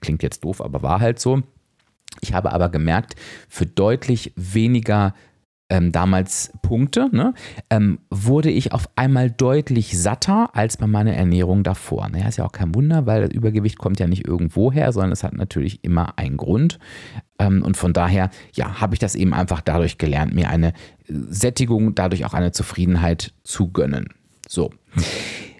Klingt 0.00 0.24
jetzt 0.24 0.42
doof, 0.44 0.60
aber 0.60 0.82
war 0.82 1.00
halt 1.00 1.20
so. 1.20 1.42
Ich 2.20 2.34
habe 2.34 2.52
aber 2.52 2.68
gemerkt, 2.68 3.14
für 3.48 3.66
deutlich 3.66 4.32
weniger 4.34 5.14
ähm, 5.70 5.92
damals 5.92 6.52
Punkte, 6.62 7.08
ne, 7.10 7.32
ähm, 7.70 7.98
wurde 8.10 8.50
ich 8.50 8.72
auf 8.72 8.88
einmal 8.96 9.30
deutlich 9.30 9.98
satter 9.98 10.50
als 10.54 10.76
bei 10.76 10.86
meiner 10.86 11.14
Ernährung 11.14 11.62
davor. 11.62 12.08
Naja, 12.08 12.28
ist 12.28 12.36
ja 12.36 12.44
auch 12.44 12.52
kein 12.52 12.74
Wunder, 12.74 13.06
weil 13.06 13.22
das 13.22 13.30
Übergewicht 13.32 13.78
kommt 13.78 13.98
ja 13.98 14.06
nicht 14.06 14.26
irgendwo 14.26 14.72
her, 14.72 14.92
sondern 14.92 15.12
es 15.12 15.24
hat 15.24 15.32
natürlich 15.32 15.82
immer 15.82 16.18
einen 16.18 16.36
Grund. 16.36 16.78
Ähm, 17.38 17.62
und 17.62 17.76
von 17.76 17.92
daher, 17.92 18.30
ja, 18.52 18.80
habe 18.80 18.94
ich 18.94 18.98
das 18.98 19.14
eben 19.14 19.32
einfach 19.32 19.62
dadurch 19.62 19.96
gelernt, 19.98 20.34
mir 20.34 20.50
eine 20.50 20.72
Sättigung, 21.08 21.94
dadurch 21.94 22.24
auch 22.24 22.34
eine 22.34 22.52
Zufriedenheit 22.52 23.32
zu 23.42 23.70
gönnen. 23.72 24.08
So. 24.48 24.70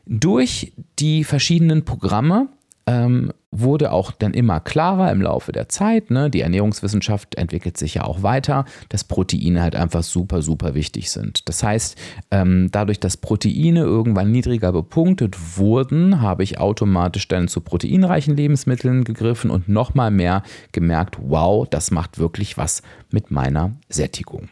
Durch 0.06 0.75
die 0.99 1.25
verschiedenen 1.25 1.87
Programme 1.87 2.49
ähm, 2.87 3.33
wurde 3.50 3.93
auch 3.93 4.11
dann 4.11 4.35
immer 4.35 4.61
klarer 4.61 5.11
im 5.12 5.23
Laufe 5.23 5.53
der 5.53 5.69
Zeit. 5.69 6.11
Ne? 6.11 6.29
Die 6.29 6.41
Ernährungswissenschaft 6.41 7.37
entwickelt 7.37 7.76
sich 7.76 7.95
ja 7.95 8.05
auch 8.05 8.23
weiter, 8.23 8.64
dass 8.88 9.05
Proteine 9.05 9.62
halt 9.62 9.76
einfach 9.76 10.03
super, 10.03 10.43
super 10.43 10.75
wichtig 10.75 11.11
sind. 11.11 11.49
Das 11.49 11.62
heißt, 11.62 11.97
ähm, 12.31 12.69
dadurch, 12.73 13.00
dass 13.00 13.17
Proteine 13.17 13.81
irgendwann 13.81 14.33
niedriger 14.33 14.73
bepunktet 14.73 15.57
wurden, 15.57 16.21
habe 16.21 16.43
ich 16.43 16.59
automatisch 16.59 17.29
dann 17.29 17.49
zu 17.49 17.61
proteinreichen 17.61 18.37
Lebensmitteln 18.37 19.05
gegriffen 19.05 19.50
und 19.50 19.69
nochmal 19.69 20.11
mehr 20.11 20.43
gemerkt, 20.73 21.17
wow, 21.21 21.67
das 21.69 21.91
macht 21.91 22.19
wirklich 22.19 22.59
was 22.59 22.83
mit 23.11 23.31
meiner 23.31 23.73
Sättigung. 23.88 24.49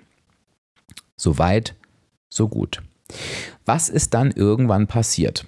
Soweit, 1.16 1.74
so 2.28 2.48
gut. 2.48 2.82
Was 3.64 3.88
ist 3.88 4.12
dann 4.14 4.32
irgendwann 4.32 4.88
passiert? 4.88 5.46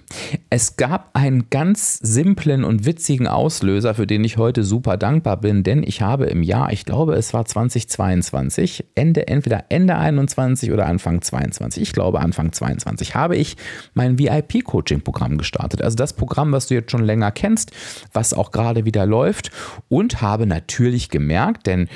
Es 0.49 0.77
gab 0.77 1.09
einen 1.13 1.49
ganz 1.49 1.99
simplen 2.01 2.63
und 2.63 2.85
witzigen 2.85 3.27
Auslöser, 3.27 3.93
für 3.93 4.07
den 4.07 4.23
ich 4.23 4.37
heute 4.37 4.63
super 4.63 4.95
dankbar 4.95 5.37
bin, 5.37 5.63
denn 5.63 5.83
ich 5.83 6.01
habe 6.01 6.25
im 6.27 6.41
Jahr, 6.41 6.71
ich 6.71 6.85
glaube, 6.85 7.15
es 7.15 7.33
war 7.33 7.43
2022, 7.43 8.85
Ende, 8.95 9.27
entweder 9.27 9.65
Ende 9.67 9.97
21 9.97 10.71
oder 10.71 10.85
Anfang 10.85 11.21
22, 11.21 11.83
ich 11.83 11.91
glaube 11.91 12.21
Anfang 12.21 12.53
22, 12.53 13.15
habe 13.15 13.35
ich 13.35 13.57
mein 13.93 14.17
VIP-Coaching-Programm 14.17 15.37
gestartet. 15.37 15.81
Also 15.81 15.97
das 15.97 16.13
Programm, 16.13 16.53
was 16.53 16.67
du 16.67 16.75
jetzt 16.75 16.91
schon 16.91 17.03
länger 17.03 17.31
kennst, 17.31 17.71
was 18.13 18.33
auch 18.33 18.51
gerade 18.51 18.85
wieder 18.85 19.05
läuft 19.05 19.51
und 19.89 20.21
habe 20.21 20.45
natürlich 20.45 21.09
gemerkt, 21.09 21.67
denn 21.67 21.89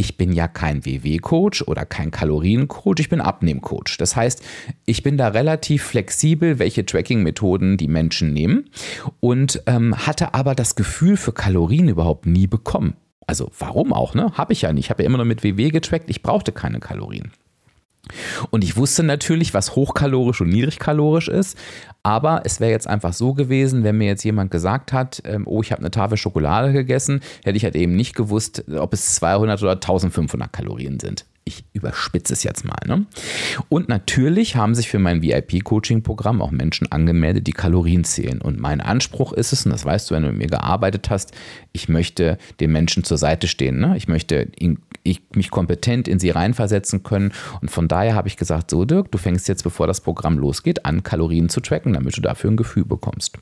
ich 0.00 0.16
bin 0.16 0.32
ja 0.32 0.48
kein 0.48 0.86
WW-Coach 0.86 1.60
oder 1.68 1.84
kein 1.84 2.10
Kaloriencoach, 2.10 3.00
ich 3.00 3.10
bin 3.10 3.20
Abnehmcoach. 3.20 3.98
Das 3.98 4.16
heißt, 4.16 4.42
ich 4.86 5.02
bin 5.02 5.18
da 5.18 5.28
relativ 5.28 5.82
flexibel, 5.82 6.58
welche 6.58 6.86
Tracking-Methoden 6.86 7.76
die 7.76 7.86
Menschen 7.86 8.32
nehmen 8.32 8.70
und 9.20 9.62
ähm, 9.66 9.94
hatte 10.06 10.32
aber 10.32 10.54
das 10.54 10.74
Gefühl 10.74 11.18
für 11.18 11.32
Kalorien 11.32 11.88
überhaupt 11.88 12.24
nie 12.24 12.46
bekommen. 12.46 12.94
Also 13.26 13.52
warum 13.58 13.92
auch, 13.92 14.14
ne? 14.14 14.32
Habe 14.32 14.54
ich 14.54 14.62
ja 14.62 14.72
nicht. 14.72 14.86
Ich 14.86 14.90
habe 14.90 15.02
ja 15.02 15.06
immer 15.06 15.18
nur 15.18 15.26
mit 15.26 15.44
WW 15.44 15.68
getrackt, 15.68 16.08
ich 16.08 16.22
brauchte 16.22 16.50
keine 16.50 16.80
Kalorien. 16.80 17.30
Und 18.50 18.64
ich 18.64 18.76
wusste 18.76 19.02
natürlich, 19.02 19.54
was 19.54 19.76
hochkalorisch 19.76 20.40
und 20.40 20.48
niedrigkalorisch 20.48 21.28
ist, 21.28 21.56
aber 22.02 22.42
es 22.44 22.60
wäre 22.60 22.70
jetzt 22.70 22.86
einfach 22.86 23.12
so 23.12 23.34
gewesen, 23.34 23.84
wenn 23.84 23.98
mir 23.98 24.06
jetzt 24.06 24.24
jemand 24.24 24.50
gesagt 24.50 24.92
hat, 24.92 25.22
ähm, 25.24 25.46
oh, 25.46 25.60
ich 25.62 25.72
habe 25.72 25.80
eine 25.80 25.90
Tafel 25.90 26.16
Schokolade 26.16 26.72
gegessen, 26.72 27.20
hätte 27.44 27.56
ich 27.56 27.64
halt 27.64 27.76
eben 27.76 27.94
nicht 27.94 28.14
gewusst, 28.14 28.64
ob 28.74 28.94
es 28.94 29.14
200 29.16 29.62
oder 29.62 29.72
1500 29.72 30.52
Kalorien 30.52 30.98
sind. 30.98 31.26
Ich 31.44 31.64
überspitze 31.72 32.32
es 32.32 32.42
jetzt 32.42 32.64
mal. 32.64 32.78
Ne? 32.86 33.06
Und 33.68 33.88
natürlich 33.88 34.56
haben 34.56 34.74
sich 34.74 34.88
für 34.88 34.98
mein 34.98 35.22
VIP-Coaching-Programm 35.22 36.40
auch 36.42 36.50
Menschen 36.52 36.92
angemeldet, 36.92 37.46
die 37.46 37.52
Kalorien 37.52 38.04
zählen. 38.04 38.40
Und 38.40 38.60
mein 38.60 38.80
Anspruch 38.80 39.32
ist 39.32 39.52
es, 39.52 39.64
und 39.64 39.72
das 39.72 39.84
weißt 39.84 40.10
du, 40.10 40.14
wenn 40.14 40.22
du 40.22 40.28
mit 40.28 40.38
mir 40.38 40.46
gearbeitet 40.46 41.10
hast, 41.10 41.32
ich 41.72 41.88
möchte 41.88 42.38
den 42.60 42.70
Menschen 42.72 43.04
zur 43.04 43.18
Seite 43.18 43.48
stehen. 43.48 43.80
Ne? 43.80 43.96
Ich 43.96 44.06
möchte 44.06 44.48
ihn 44.58 44.78
ich 45.02 45.22
mich 45.34 45.50
kompetent 45.50 46.08
in 46.08 46.18
sie 46.18 46.30
reinversetzen 46.30 47.02
können. 47.02 47.32
Und 47.60 47.70
von 47.70 47.88
daher 47.88 48.14
habe 48.14 48.28
ich 48.28 48.36
gesagt, 48.36 48.70
so 48.70 48.84
Dirk, 48.84 49.10
du 49.10 49.18
fängst 49.18 49.48
jetzt, 49.48 49.62
bevor 49.62 49.86
das 49.86 50.00
Programm 50.00 50.38
losgeht, 50.38 50.84
an, 50.84 51.02
Kalorien 51.02 51.48
zu 51.48 51.60
tracken, 51.60 51.92
damit 51.92 52.16
du 52.16 52.20
dafür 52.20 52.50
ein 52.50 52.56
Gefühl 52.56 52.84
bekommst. 52.84 53.38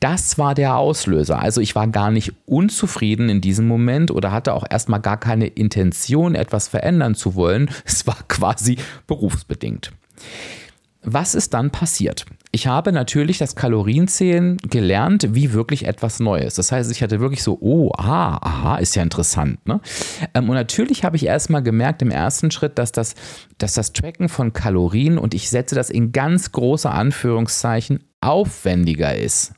Das 0.00 0.38
war 0.38 0.54
der 0.54 0.76
Auslöser. 0.76 1.40
Also 1.40 1.60
ich 1.60 1.74
war 1.74 1.86
gar 1.88 2.10
nicht 2.10 2.32
unzufrieden 2.46 3.28
in 3.28 3.40
diesem 3.40 3.66
Moment 3.66 4.10
oder 4.10 4.32
hatte 4.32 4.54
auch 4.54 4.64
erstmal 4.68 5.00
gar 5.00 5.18
keine 5.18 5.46
Intention, 5.46 6.34
etwas 6.34 6.68
verändern 6.68 7.14
zu 7.14 7.34
wollen. 7.34 7.70
Es 7.84 8.06
war 8.06 8.18
quasi 8.28 8.76
berufsbedingt. 9.06 9.92
Was 11.02 11.34
ist 11.34 11.54
dann 11.54 11.70
passiert? 11.70 12.26
Ich 12.58 12.66
habe 12.66 12.90
natürlich 12.90 13.38
das 13.38 13.54
Kalorienzählen 13.54 14.56
gelernt, 14.56 15.28
wie 15.30 15.52
wirklich 15.52 15.86
etwas 15.86 16.18
Neues. 16.18 16.54
Das 16.54 16.72
heißt, 16.72 16.90
ich 16.90 17.04
hatte 17.04 17.20
wirklich 17.20 17.44
so, 17.44 17.56
oh, 17.60 17.92
aha, 17.96 18.36
aha, 18.42 18.78
ist 18.78 18.96
ja 18.96 19.04
interessant. 19.04 19.64
Ne? 19.64 19.80
Ähm, 20.34 20.48
und 20.48 20.56
natürlich 20.56 21.04
habe 21.04 21.14
ich 21.14 21.24
erstmal 21.24 21.62
gemerkt 21.62 22.02
im 22.02 22.10
ersten 22.10 22.50
Schritt, 22.50 22.76
dass 22.76 22.90
das, 22.90 23.14
dass 23.58 23.74
das 23.74 23.92
Tracken 23.92 24.28
von 24.28 24.52
Kalorien, 24.52 25.18
und 25.18 25.34
ich 25.34 25.50
setze 25.50 25.76
das 25.76 25.88
in 25.88 26.10
ganz 26.10 26.50
große 26.50 26.90
Anführungszeichen, 26.90 28.02
aufwendiger 28.20 29.14
ist. 29.14 29.52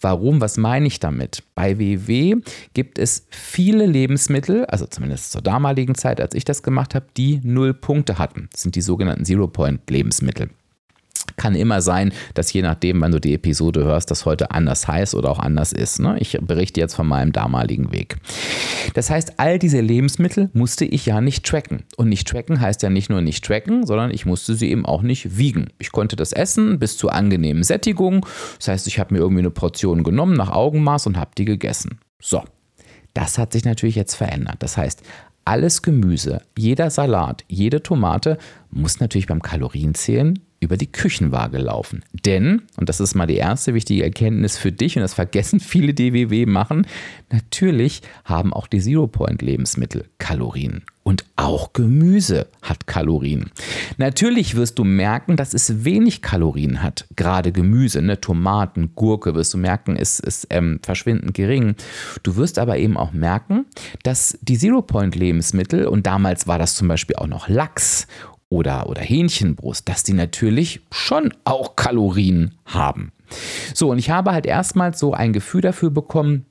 Warum? 0.00 0.40
Was 0.40 0.56
meine 0.56 0.86
ich 0.86 1.00
damit? 1.00 1.42
Bei 1.56 1.80
WW 1.80 2.36
gibt 2.72 3.00
es 3.00 3.26
viele 3.30 3.84
Lebensmittel, 3.84 4.64
also 4.66 4.86
zumindest 4.86 5.32
zur 5.32 5.42
damaligen 5.42 5.96
Zeit, 5.96 6.20
als 6.20 6.36
ich 6.36 6.44
das 6.44 6.62
gemacht 6.62 6.94
habe, 6.94 7.06
die 7.16 7.40
null 7.42 7.74
Punkte 7.74 8.18
hatten. 8.18 8.48
Das 8.52 8.62
sind 8.62 8.76
die 8.76 8.80
sogenannten 8.80 9.24
Zero-Point-Lebensmittel. 9.24 10.50
Kann 11.36 11.54
immer 11.54 11.82
sein, 11.82 12.12
dass 12.34 12.52
je 12.52 12.62
nachdem, 12.62 13.00
wann 13.00 13.12
du 13.12 13.20
die 13.20 13.34
Episode 13.34 13.84
hörst, 13.84 14.10
das 14.10 14.24
heute 14.24 14.50
anders 14.50 14.86
heißt 14.86 15.14
oder 15.14 15.30
auch 15.30 15.38
anders 15.38 15.72
ist. 15.72 15.98
Ne? 15.98 16.16
Ich 16.20 16.38
berichte 16.40 16.80
jetzt 16.80 16.94
von 16.94 17.06
meinem 17.06 17.32
damaligen 17.32 17.92
Weg. 17.92 18.16
Das 18.94 19.10
heißt, 19.10 19.34
all 19.38 19.58
diese 19.58 19.80
Lebensmittel 19.80 20.50
musste 20.52 20.84
ich 20.84 21.06
ja 21.06 21.20
nicht 21.20 21.44
tracken. 21.44 21.84
Und 21.96 22.08
nicht 22.08 22.28
tracken 22.28 22.60
heißt 22.60 22.82
ja 22.82 22.90
nicht 22.90 23.10
nur 23.10 23.20
nicht 23.20 23.44
tracken, 23.44 23.86
sondern 23.86 24.10
ich 24.10 24.26
musste 24.26 24.54
sie 24.54 24.70
eben 24.70 24.86
auch 24.86 25.02
nicht 25.02 25.36
wiegen. 25.38 25.68
Ich 25.78 25.92
konnte 25.92 26.16
das 26.16 26.32
essen 26.32 26.78
bis 26.78 26.96
zur 26.96 27.12
angenehmen 27.12 27.62
Sättigung. 27.62 28.26
Das 28.58 28.68
heißt, 28.68 28.86
ich 28.86 28.98
habe 28.98 29.14
mir 29.14 29.20
irgendwie 29.20 29.42
eine 29.42 29.50
Portion 29.50 30.04
genommen 30.04 30.34
nach 30.34 30.50
Augenmaß 30.50 31.06
und 31.06 31.16
habe 31.16 31.30
die 31.36 31.44
gegessen. 31.44 31.98
So, 32.20 32.42
das 33.12 33.38
hat 33.38 33.52
sich 33.52 33.64
natürlich 33.64 33.96
jetzt 33.96 34.14
verändert. 34.14 34.56
Das 34.60 34.76
heißt, 34.76 35.02
alles 35.44 35.82
Gemüse, 35.82 36.40
jeder 36.56 36.90
Salat, 36.90 37.44
jede 37.48 37.82
Tomate 37.82 38.38
muss 38.70 39.00
natürlich 39.00 39.26
beim 39.26 39.42
Kalorienzählen 39.42 40.38
über 40.64 40.76
die 40.76 40.90
Küchenwaage 40.90 41.58
laufen. 41.58 42.04
Denn, 42.12 42.62
und 42.76 42.88
das 42.88 43.00
ist 43.00 43.14
mal 43.14 43.26
die 43.26 43.36
erste 43.36 43.74
wichtige 43.74 44.02
Erkenntnis 44.02 44.58
für 44.58 44.72
dich, 44.72 44.96
und 44.96 45.02
das 45.02 45.14
vergessen 45.14 45.60
viele 45.60 45.94
DWW 45.94 46.46
machen, 46.46 46.86
natürlich 47.30 48.02
haben 48.24 48.52
auch 48.52 48.66
die 48.66 48.80
Zero-Point-Lebensmittel 48.80 50.06
Kalorien. 50.18 50.84
Und 51.04 51.26
auch 51.36 51.74
Gemüse 51.74 52.46
hat 52.62 52.86
Kalorien. 52.86 53.50
Natürlich 53.98 54.54
wirst 54.54 54.78
du 54.78 54.84
merken, 54.84 55.36
dass 55.36 55.52
es 55.52 55.84
wenig 55.84 56.22
Kalorien 56.22 56.82
hat. 56.82 57.06
Gerade 57.14 57.52
Gemüse, 57.52 58.00
ne? 58.00 58.22
Tomaten, 58.22 58.92
Gurke, 58.94 59.34
wirst 59.34 59.52
du 59.52 59.58
merken, 59.58 59.96
ist, 59.96 60.20
ist 60.20 60.46
ähm, 60.48 60.80
verschwindend 60.82 61.34
gering. 61.34 61.74
Du 62.22 62.36
wirst 62.36 62.58
aber 62.58 62.78
eben 62.78 62.96
auch 62.96 63.12
merken, 63.12 63.66
dass 64.02 64.38
die 64.40 64.56
Zero-Point-Lebensmittel, 64.56 65.86
und 65.86 66.06
damals 66.06 66.46
war 66.46 66.58
das 66.58 66.74
zum 66.74 66.88
Beispiel 66.88 67.16
auch 67.16 67.26
noch 67.26 67.48
Lachs 67.48 68.06
oder, 68.54 68.88
oder 68.88 69.02
Hähnchenbrust, 69.02 69.88
dass 69.88 70.04
die 70.04 70.12
natürlich 70.12 70.80
schon 70.92 71.34
auch 71.42 71.74
Kalorien 71.74 72.54
haben. 72.64 73.12
So, 73.74 73.90
und 73.90 73.98
ich 73.98 74.10
habe 74.10 74.30
halt 74.30 74.46
erstmals 74.46 75.00
so 75.00 75.12
ein 75.12 75.32
Gefühl 75.32 75.60
dafür 75.60 75.90
bekommen, 75.90 76.46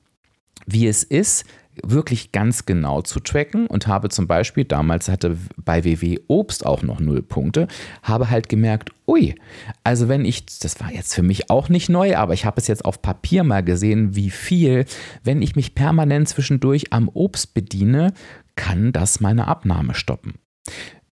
wie 0.65 0.87
es 0.87 1.03
ist, 1.03 1.45
wirklich 1.81 2.31
ganz 2.31 2.65
genau 2.65 3.01
zu 3.01 3.19
tracken 3.19 3.65
und 3.65 3.87
habe 3.87 4.09
zum 4.09 4.27
Beispiel, 4.27 4.65
damals 4.65 5.09
hatte 5.09 5.37
bei 5.57 5.83
WW 5.83 6.19
Obst 6.27 6.65
auch 6.65 6.83
noch 6.83 6.99
null 6.99 7.23
Punkte, 7.23 7.67
habe 8.03 8.29
halt 8.29 8.47
gemerkt, 8.47 8.91
ui, 9.07 9.33
also 9.83 10.07
wenn 10.07 10.23
ich, 10.25 10.45
das 10.45 10.79
war 10.81 10.91
jetzt 10.91 11.15
für 11.15 11.23
mich 11.23 11.49
auch 11.49 11.69
nicht 11.69 11.89
neu, 11.89 12.15
aber 12.15 12.33
ich 12.33 12.45
habe 12.45 12.59
es 12.59 12.67
jetzt 12.67 12.85
auf 12.85 13.01
Papier 13.01 13.43
mal 13.43 13.63
gesehen, 13.63 14.15
wie 14.15 14.29
viel, 14.29 14.85
wenn 15.23 15.41
ich 15.41 15.55
mich 15.55 15.73
permanent 15.73 16.29
zwischendurch 16.29 16.93
am 16.93 17.09
Obst 17.09 17.55
bediene, 17.55 18.13
kann 18.55 18.91
das 18.91 19.19
meine 19.19 19.47
Abnahme 19.47 19.95
stoppen. 19.95 20.35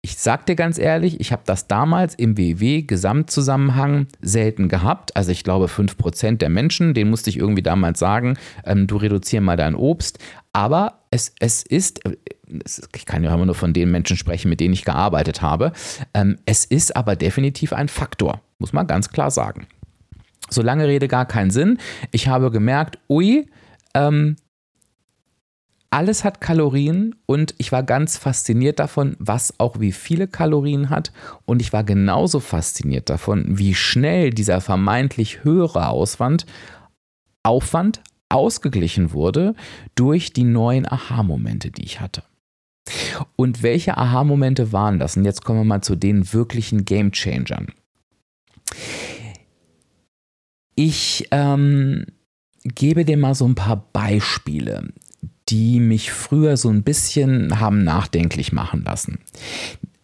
Ich 0.01 0.17
sag 0.17 0.45
dir 0.45 0.55
ganz 0.55 0.77
ehrlich, 0.77 1.19
ich 1.19 1.33
habe 1.33 1.41
das 1.45 1.67
damals 1.67 2.15
im 2.15 2.37
WW-Gesamtzusammenhang 2.37 4.07
selten 4.21 4.69
gehabt. 4.69 5.15
Also 5.17 5.31
ich 5.31 5.43
glaube 5.43 5.65
5% 5.65 6.37
der 6.37 6.49
Menschen, 6.49 6.93
denen 6.93 7.09
musste 7.09 7.29
ich 7.29 7.37
irgendwie 7.37 7.63
damals 7.63 7.99
sagen, 7.99 8.37
ähm, 8.63 8.87
du 8.87 8.95
reduziere 8.95 9.41
mal 9.41 9.57
dein 9.57 9.75
Obst. 9.75 10.19
Aber 10.53 11.01
es, 11.11 11.33
es 11.39 11.63
ist, 11.63 12.05
äh, 12.05 12.15
ich 12.95 13.05
kann 13.05 13.25
ja 13.25 13.33
immer 13.33 13.45
nur 13.45 13.55
von 13.55 13.73
den 13.73 13.91
Menschen 13.91 14.15
sprechen, 14.15 14.47
mit 14.47 14.61
denen 14.61 14.73
ich 14.73 14.85
gearbeitet 14.85 15.41
habe, 15.41 15.73
ähm, 16.13 16.37
es 16.45 16.63
ist 16.63 16.95
aber 16.95 17.17
definitiv 17.17 17.73
ein 17.73 17.89
Faktor, 17.89 18.41
muss 18.57 18.71
man 18.71 18.87
ganz 18.87 19.09
klar 19.09 19.31
sagen. 19.31 19.67
So 20.49 20.61
lange 20.61 20.87
Rede 20.87 21.09
gar 21.09 21.25
keinen 21.25 21.51
Sinn. 21.51 21.77
Ich 22.11 22.29
habe 22.29 22.51
gemerkt, 22.51 22.99
ui, 23.09 23.49
ähm, 23.93 24.37
alles 25.91 26.23
hat 26.23 26.39
Kalorien 26.39 27.15
und 27.25 27.55
ich 27.57 27.71
war 27.71 27.83
ganz 27.83 28.17
fasziniert 28.17 28.79
davon, 28.79 29.15
was 29.19 29.59
auch 29.59 29.79
wie 29.79 29.91
viele 29.91 30.27
Kalorien 30.27 30.89
hat. 30.89 31.11
Und 31.45 31.61
ich 31.61 31.73
war 31.73 31.83
genauso 31.83 32.39
fasziniert 32.39 33.09
davon, 33.09 33.57
wie 33.57 33.73
schnell 33.73 34.29
dieser 34.29 34.61
vermeintlich 34.61 35.43
höhere 35.43 35.87
Auswand, 35.87 36.45
Aufwand 37.43 38.01
ausgeglichen 38.29 39.13
wurde 39.13 39.55
durch 39.95 40.33
die 40.33 40.43
neuen 40.43 40.85
Aha-Momente, 40.85 41.71
die 41.71 41.83
ich 41.83 41.99
hatte. 41.99 42.23
Und 43.35 43.63
welche 43.63 43.97
Aha-Momente 43.97 44.71
waren 44.71 44.99
das? 44.99 45.17
Und 45.17 45.25
jetzt 45.25 45.43
kommen 45.43 45.59
wir 45.61 45.65
mal 45.65 45.81
zu 45.81 45.95
den 45.95 46.31
wirklichen 46.33 46.85
Game 46.85 47.11
Changern. 47.11 47.73
Ich 50.75 51.27
ähm, 51.31 52.05
gebe 52.63 53.05
dir 53.05 53.17
mal 53.17 53.33
so 53.33 53.47
ein 53.47 53.55
paar 53.55 53.89
Beispiele 53.91 54.93
die 55.49 55.79
mich 55.79 56.11
früher 56.11 56.57
so 56.57 56.69
ein 56.69 56.83
bisschen 56.83 57.59
haben 57.59 57.83
nachdenklich 57.83 58.51
machen 58.51 58.83
lassen. 58.85 59.19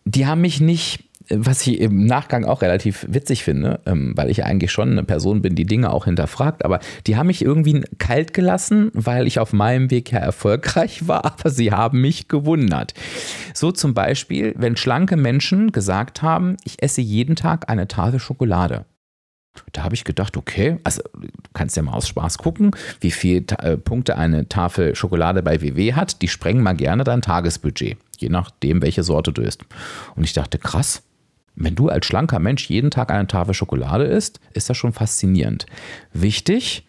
Die 0.05 0.25
haben 0.25 0.41
mich 0.41 0.61
nicht 0.61 1.05
was 1.29 1.65
ich 1.65 1.79
im 1.79 2.05
Nachgang 2.05 2.45
auch 2.45 2.61
relativ 2.61 3.05
witzig 3.09 3.43
finde, 3.43 3.79
ähm, 3.85 4.13
weil 4.15 4.29
ich 4.29 4.43
eigentlich 4.43 4.71
schon 4.71 4.91
eine 4.91 5.03
Person 5.03 5.41
bin, 5.41 5.55
die 5.55 5.65
Dinge 5.65 5.91
auch 5.91 6.05
hinterfragt, 6.05 6.63
aber 6.63 6.79
die 7.07 7.17
haben 7.17 7.27
mich 7.27 7.43
irgendwie 7.43 7.83
kalt 7.97 8.33
gelassen, 8.33 8.91
weil 8.93 9.27
ich 9.27 9.39
auf 9.39 9.53
meinem 9.53 9.89
Weg 9.91 10.11
ja 10.11 10.19
erfolgreich 10.19 11.07
war, 11.07 11.25
aber 11.39 11.49
sie 11.49 11.71
haben 11.71 12.01
mich 12.01 12.27
gewundert. 12.27 12.93
So 13.53 13.71
zum 13.71 13.93
Beispiel, 13.93 14.53
wenn 14.57 14.77
schlanke 14.77 15.17
Menschen 15.17 15.71
gesagt 15.71 16.21
haben, 16.21 16.57
ich 16.63 16.81
esse 16.81 17.01
jeden 17.01 17.35
Tag 17.35 17.69
eine 17.69 17.87
Tafel 17.87 18.19
Schokolade. 18.19 18.85
Da 19.71 19.83
habe 19.83 19.95
ich 19.95 20.03
gedacht, 20.03 20.37
okay, 20.37 20.77
also 20.83 21.01
du 21.13 21.27
kannst 21.53 21.77
ja 21.77 21.83
mal 21.83 21.93
aus 21.93 22.07
Spaß 22.07 22.37
gucken, 22.37 22.71
wie 23.01 23.11
viele 23.11 23.45
äh, 23.59 23.77
Punkte 23.77 24.17
eine 24.17 24.47
Tafel 24.49 24.95
Schokolade 24.95 25.43
bei 25.43 25.61
WW 25.61 25.93
hat. 25.93 26.21
Die 26.21 26.27
sprengen 26.27 26.63
mal 26.63 26.75
gerne 26.75 27.03
dein 27.03 27.21
Tagesbudget, 27.21 27.97
je 28.17 28.29
nachdem, 28.29 28.81
welche 28.81 29.03
Sorte 29.03 29.31
du 29.31 29.41
isst. 29.41 29.63
Und 30.15 30.23
ich 30.23 30.33
dachte, 30.33 30.57
krass, 30.57 31.03
Wenn 31.55 31.75
du 31.75 31.87
als 31.87 32.05
schlanker 32.05 32.39
Mensch 32.39 32.69
jeden 32.69 32.91
Tag 32.91 33.11
eine 33.11 33.27
Tafel 33.27 33.53
Schokolade 33.53 34.03
isst, 34.03 34.39
ist 34.53 34.69
das 34.69 34.75
schon 34.75 34.91
faszinierend. 34.91 35.65
Wichtig, 36.11 36.85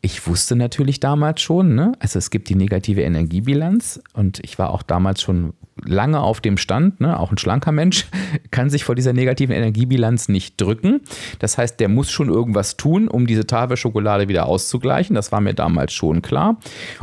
ich 0.00 0.26
wusste 0.28 0.54
natürlich 0.54 1.00
damals 1.00 1.40
schon, 1.42 1.74
ne? 1.74 1.92
also 1.98 2.18
es 2.18 2.30
gibt 2.30 2.48
die 2.48 2.54
negative 2.54 3.02
Energiebilanz 3.02 4.00
und 4.12 4.38
ich 4.44 4.58
war 4.58 4.70
auch 4.70 4.82
damals 4.82 5.22
schon 5.22 5.54
lange 5.84 6.20
auf 6.20 6.40
dem 6.40 6.56
Stand, 6.56 7.00
ne? 7.00 7.18
auch 7.18 7.30
ein 7.30 7.38
schlanker 7.38 7.72
Mensch 7.72 8.06
kann 8.50 8.70
sich 8.70 8.84
vor 8.84 8.94
dieser 8.94 9.12
negativen 9.12 9.54
Energiebilanz 9.54 10.28
nicht 10.28 10.60
drücken. 10.60 11.00
Das 11.38 11.58
heißt, 11.58 11.78
der 11.80 11.88
muss 11.88 12.10
schon 12.10 12.28
irgendwas 12.28 12.76
tun, 12.76 13.08
um 13.08 13.26
diese 13.26 13.46
Tafel 13.46 13.76
Schokolade 13.76 14.28
wieder 14.28 14.46
auszugleichen. 14.46 15.14
Das 15.14 15.32
war 15.32 15.40
mir 15.40 15.54
damals 15.54 15.92
schon 15.92 16.22
klar. 16.22 16.58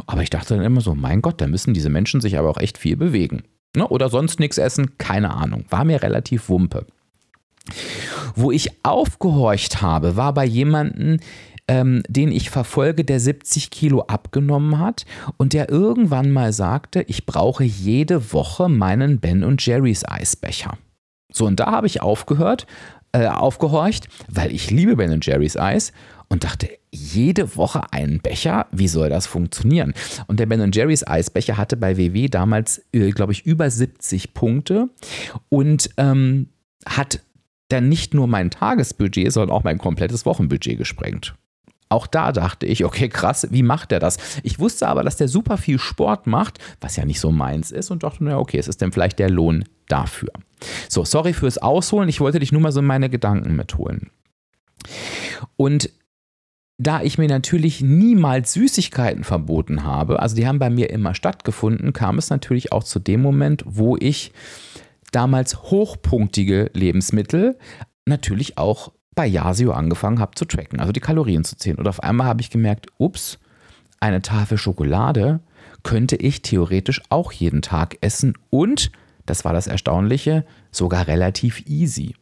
Aber 0.08 0.22
ich 0.22 0.30
dachte 0.30 0.56
dann 0.56 0.66
immer 0.66 0.82
so, 0.82 0.96
mein 0.96 1.22
Gott, 1.22 1.40
da 1.42 1.48
müssen 1.48 1.74
diese 1.74 1.90
Menschen 1.90 2.22
sich 2.22 2.38
aber 2.38 2.50
auch 2.50 2.58
echt 2.58 2.78
viel 2.78 2.96
bewegen. 2.96 3.44
Ne? 3.76 3.88
Oder 3.88 4.10
sonst 4.10 4.40
nichts 4.40 4.58
essen, 4.58 4.98
keine 4.98 5.32
Ahnung. 5.32 5.66
War 5.70 5.84
mir 5.86 6.02
relativ 6.02 6.50
wumpe. 6.50 6.86
Wo 8.36 8.52
ich 8.52 8.70
aufgehorcht 8.84 9.82
habe, 9.82 10.16
war 10.16 10.34
bei 10.34 10.46
jemandem, 10.46 11.20
ähm, 11.68 12.04
den 12.08 12.32
ich 12.32 12.50
verfolge, 12.50 13.06
der 13.06 13.20
70 13.20 13.70
Kilo 13.72 14.02
abgenommen 14.02 14.80
hat 14.80 15.06
und 15.38 15.54
der 15.54 15.70
irgendwann 15.70 16.32
mal 16.32 16.54
sagte, 16.54 17.04
ich 17.08 17.26
brauche 17.26 17.64
jede 17.64 18.34
Woche 18.34 18.70
meinen 18.70 19.20
Ben 19.20 19.44
und 19.44 19.66
Jerry's 19.66 20.04
Eisbecher. 20.06 20.78
So, 21.32 21.46
und 21.46 21.60
da 21.60 21.68
habe 21.68 21.88
ich 21.88 22.02
aufgehört, 22.02 22.68
äh, 23.14 23.28
aufgehorcht, 23.28 24.08
weil 24.28 24.52
ich 24.52 24.72
liebe 24.72 24.96
Ben 24.96 25.20
Jerry's 25.22 25.58
Eis 25.58 25.94
und 26.30 26.44
dachte, 26.44 26.70
jede 26.92 27.56
Woche 27.56 27.92
einen 27.92 28.20
Becher, 28.20 28.68
wie 28.72 28.88
soll 28.88 29.10
das 29.10 29.26
funktionieren? 29.26 29.94
Und 30.28 30.40
der 30.40 30.46
Ben 30.46 30.72
Jerry's 30.72 31.06
Eisbecher 31.06 31.58
hatte 31.58 31.78
bei 31.78 31.98
WW 31.98 32.28
damals, 32.28 32.84
äh, 32.92 33.12
glaube 33.12 33.32
ich, 33.32 33.46
über 33.46 33.70
70 33.70 34.34
Punkte 34.34 34.90
und 35.50 35.90
ähm, 35.98 36.50
hat 36.86 37.22
dann 37.70 37.90
nicht 37.90 38.14
nur 38.14 38.28
mein 38.28 38.52
Tagesbudget, 38.52 39.32
sondern 39.32 39.56
auch 39.56 39.64
mein 39.64 39.78
komplettes 39.78 40.26
Wochenbudget 40.26 40.78
gesprengt. 40.78 41.36
Auch 41.94 42.08
da 42.08 42.32
dachte 42.32 42.66
ich, 42.66 42.86
okay, 42.86 43.08
krass, 43.08 43.48
wie 43.52 43.62
macht 43.62 43.92
der 43.92 44.00
das? 44.00 44.18
Ich 44.42 44.58
wusste 44.58 44.88
aber, 44.88 45.04
dass 45.04 45.16
der 45.16 45.28
super 45.28 45.58
viel 45.58 45.78
Sport 45.78 46.26
macht, 46.26 46.58
was 46.82 46.96
ja 46.96 47.06
nicht 47.06 47.20
so 47.20 47.32
meins 47.32 47.70
ist 47.70 47.92
und 47.92 48.02
dachte, 48.02 48.24
naja, 48.24 48.40
okay, 48.40 48.58
es 48.58 48.68
ist 48.68 48.82
denn 48.82 48.92
vielleicht 48.92 49.20
der 49.20 49.30
Lohn 49.30 49.64
dafür. 49.88 50.32
So, 50.90 51.06
sorry 51.06 51.34
fürs 51.34 51.60
Ausholen, 51.60 52.10
ich 52.10 52.20
wollte 52.20 52.40
dich 52.40 52.52
nur 52.52 52.62
mal 52.62 52.72
so 52.72 52.82
meine 52.82 53.12
Gedanken 53.12 53.56
mitholen. 53.56 54.10
Und 55.56 55.92
da 56.80 57.04
ich 57.04 57.20
mir 57.20 57.28
natürlich 57.28 57.82
niemals 57.82 58.54
Süßigkeiten 58.54 59.24
verboten 59.24 59.84
habe, 59.84 60.20
also 60.20 60.36
die 60.36 60.48
haben 60.48 60.58
bei 60.58 60.72
mir 60.72 60.90
immer 60.90 61.14
stattgefunden, 61.14 61.94
kam 61.94 62.18
es 62.18 62.32
natürlich 62.32 62.72
auch 62.72 62.84
zu 62.84 62.98
dem 62.98 63.22
Moment, 63.22 63.64
wo 63.68 63.98
ich 63.98 64.32
damals 65.12 65.62
hochpunktige 65.62 66.72
Lebensmittel 66.74 67.60
natürlich 68.08 68.58
auch 68.58 68.94
bei 69.16 69.28
Yasio 69.28 69.72
angefangen 69.72 70.20
habe 70.20 70.36
zu 70.36 70.46
tracken, 70.46 70.80
also 70.80 70.92
die 70.92 71.00
Kalorien 71.00 71.44
zu 71.44 71.56
zählen. 71.56 71.78
Und 71.78 71.88
auf 71.88 72.02
einmal 72.02 72.28
habe 72.28 72.42
ich 72.42 72.50
gemerkt, 72.50 72.88
ups, 72.98 73.40
eine 74.00 74.22
Tafel 74.22 74.58
Schokolade 74.58 75.40
könnte 75.84 76.16
ich 76.16 76.42
theoretisch 76.42 77.02
auch 77.10 77.32
jeden 77.32 77.62
Tag 77.62 77.98
essen 78.02 78.38
und, 78.50 78.92
das 79.26 79.46
war 79.46 79.54
das 79.54 79.68
Erstaunliche, 79.68 80.46
sogar 80.72 81.08
relativ 81.08 81.64
easy. 81.68 82.16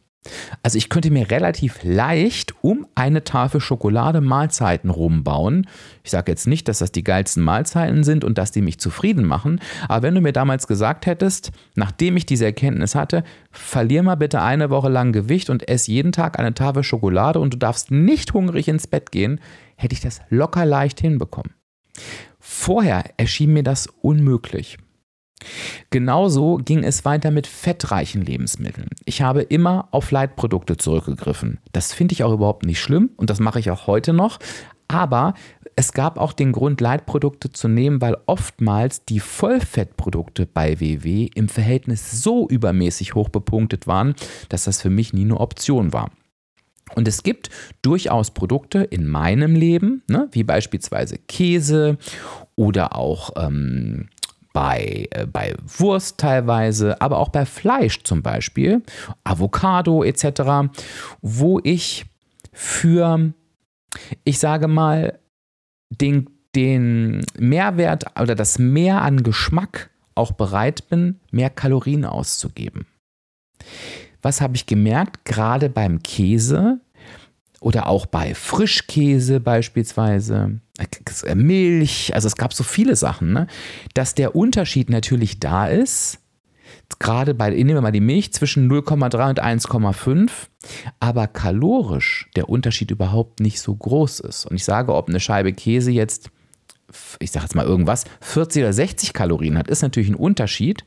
Also 0.62 0.78
ich 0.78 0.88
könnte 0.88 1.10
mir 1.10 1.30
relativ 1.30 1.80
leicht 1.82 2.54
um 2.62 2.86
eine 2.94 3.24
Tafel 3.24 3.60
Schokolade 3.60 4.20
Mahlzeiten 4.20 4.90
rumbauen. 4.90 5.66
Ich 6.04 6.10
sage 6.12 6.30
jetzt 6.30 6.46
nicht, 6.46 6.68
dass 6.68 6.78
das 6.78 6.92
die 6.92 7.02
geilsten 7.02 7.42
Mahlzeiten 7.42 8.04
sind 8.04 8.22
und 8.22 8.38
dass 8.38 8.52
die 8.52 8.62
mich 8.62 8.78
zufrieden 8.78 9.24
machen, 9.24 9.60
aber 9.88 10.02
wenn 10.02 10.14
du 10.14 10.20
mir 10.20 10.32
damals 10.32 10.66
gesagt 10.68 11.06
hättest, 11.06 11.50
nachdem 11.74 12.16
ich 12.16 12.26
diese 12.26 12.44
Erkenntnis 12.44 12.94
hatte, 12.94 13.24
verlier 13.50 14.02
mal 14.02 14.14
bitte 14.14 14.40
eine 14.42 14.70
Woche 14.70 14.88
lang 14.88 15.12
Gewicht 15.12 15.50
und 15.50 15.68
ess 15.68 15.88
jeden 15.88 16.12
Tag 16.12 16.38
eine 16.38 16.54
Tafel 16.54 16.84
Schokolade 16.84 17.40
und 17.40 17.54
du 17.54 17.58
darfst 17.58 17.90
nicht 17.90 18.32
hungrig 18.32 18.68
ins 18.68 18.86
Bett 18.86 19.10
gehen, 19.10 19.40
hätte 19.76 19.94
ich 19.94 20.00
das 20.00 20.20
locker 20.30 20.64
leicht 20.64 21.00
hinbekommen. 21.00 21.54
Vorher 22.38 23.04
erschien 23.16 23.52
mir 23.52 23.62
das 23.62 23.88
unmöglich. 24.00 24.78
Genauso 25.90 26.56
ging 26.56 26.84
es 26.84 27.04
weiter 27.04 27.30
mit 27.30 27.46
fettreichen 27.46 28.22
Lebensmitteln. 28.22 28.88
Ich 29.04 29.22
habe 29.22 29.42
immer 29.42 29.88
auf 29.90 30.10
Leitprodukte 30.10 30.76
zurückgegriffen. 30.76 31.58
Das 31.72 31.92
finde 31.92 32.12
ich 32.12 32.24
auch 32.24 32.32
überhaupt 32.32 32.64
nicht 32.64 32.80
schlimm 32.80 33.10
und 33.16 33.30
das 33.30 33.40
mache 33.40 33.58
ich 33.60 33.70
auch 33.70 33.86
heute 33.86 34.12
noch. 34.12 34.38
Aber 34.88 35.34
es 35.74 35.92
gab 35.92 36.18
auch 36.18 36.32
den 36.34 36.52
Grund, 36.52 36.80
Leitprodukte 36.80 37.50
zu 37.50 37.68
nehmen, 37.68 38.00
weil 38.00 38.16
oftmals 38.26 39.04
die 39.04 39.20
Vollfettprodukte 39.20 40.46
bei 40.46 40.80
WW 40.80 41.30
im 41.34 41.48
Verhältnis 41.48 42.22
so 42.22 42.46
übermäßig 42.46 43.14
hoch 43.14 43.30
bepunktet 43.30 43.86
waren, 43.86 44.14
dass 44.50 44.64
das 44.64 44.82
für 44.82 44.90
mich 44.90 45.14
nie 45.14 45.22
eine 45.22 45.40
Option 45.40 45.92
war. 45.92 46.10
Und 46.94 47.08
es 47.08 47.22
gibt 47.22 47.48
durchaus 47.80 48.32
Produkte 48.32 48.80
in 48.80 49.06
meinem 49.06 49.54
Leben, 49.54 50.02
ne, 50.08 50.28
wie 50.32 50.44
beispielsweise 50.44 51.16
Käse 51.16 51.96
oder 52.54 52.94
auch 52.96 53.30
ähm, 53.36 54.08
bei, 54.52 55.08
äh, 55.10 55.26
bei 55.26 55.54
Wurst 55.64 56.18
teilweise, 56.18 57.00
aber 57.00 57.18
auch 57.18 57.30
bei 57.30 57.46
Fleisch 57.46 58.02
zum 58.04 58.22
Beispiel, 58.22 58.82
Avocado 59.24 60.04
etc., 60.04 60.72
wo 61.20 61.60
ich 61.62 62.06
für, 62.52 63.32
ich 64.24 64.38
sage 64.38 64.68
mal, 64.68 65.18
den, 65.90 66.30
den 66.54 67.24
Mehrwert 67.38 68.04
oder 68.20 68.34
das 68.34 68.58
Mehr 68.58 69.02
an 69.02 69.22
Geschmack 69.22 69.90
auch 70.14 70.32
bereit 70.32 70.88
bin, 70.88 71.20
mehr 71.30 71.50
Kalorien 71.50 72.04
auszugeben. 72.04 72.86
Was 74.20 74.40
habe 74.40 74.56
ich 74.56 74.66
gemerkt? 74.66 75.24
Gerade 75.24 75.68
beim 75.68 76.02
Käse 76.02 76.80
oder 77.62 77.86
auch 77.86 78.06
bei 78.06 78.34
Frischkäse 78.34 79.40
beispielsweise, 79.40 80.60
äh, 81.24 81.34
Milch, 81.34 82.14
also 82.14 82.26
es 82.26 82.36
gab 82.36 82.52
so 82.52 82.64
viele 82.64 82.96
Sachen, 82.96 83.32
ne? 83.32 83.46
dass 83.94 84.14
der 84.14 84.34
Unterschied 84.34 84.90
natürlich 84.90 85.40
da 85.40 85.66
ist, 85.66 86.18
gerade 86.98 87.34
bei, 87.34 87.50
nehmen 87.50 87.74
wir 87.74 87.80
mal 87.80 87.92
die 87.92 88.00
Milch, 88.00 88.32
zwischen 88.32 88.70
0,3 88.70 89.30
und 89.30 89.42
1,5, 89.42 90.30
aber 91.00 91.26
kalorisch 91.26 92.28
der 92.36 92.48
Unterschied 92.48 92.90
überhaupt 92.90 93.40
nicht 93.40 93.60
so 93.60 93.74
groß 93.74 94.20
ist. 94.20 94.46
Und 94.46 94.56
ich 94.56 94.64
sage, 94.64 94.94
ob 94.94 95.08
eine 95.08 95.20
Scheibe 95.20 95.52
Käse 95.52 95.90
jetzt, 95.90 96.30
ich 97.18 97.30
sage 97.30 97.44
jetzt 97.44 97.54
mal 97.54 97.66
irgendwas, 97.66 98.04
40 98.20 98.62
oder 98.62 98.72
60 98.72 99.12
Kalorien 99.12 99.56
hat, 99.56 99.68
ist 99.68 99.82
natürlich 99.82 100.10
ein 100.10 100.14
Unterschied. 100.14 100.84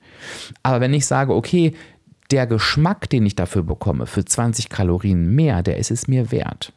Aber 0.64 0.82
wenn 0.82 0.94
ich 0.94 1.06
sage, 1.06 1.34
okay, 1.34 1.74
der 2.32 2.48
Geschmack, 2.48 3.10
den 3.10 3.26
ich 3.26 3.36
dafür 3.36 3.64
bekomme, 3.64 4.06
für 4.06 4.26
20 4.26 4.70
Kalorien 4.70 5.36
mehr, 5.36 5.64
der 5.64 5.78
ist 5.78 5.92
es 5.92 6.08
mir 6.08 6.32
wert. 6.32 6.74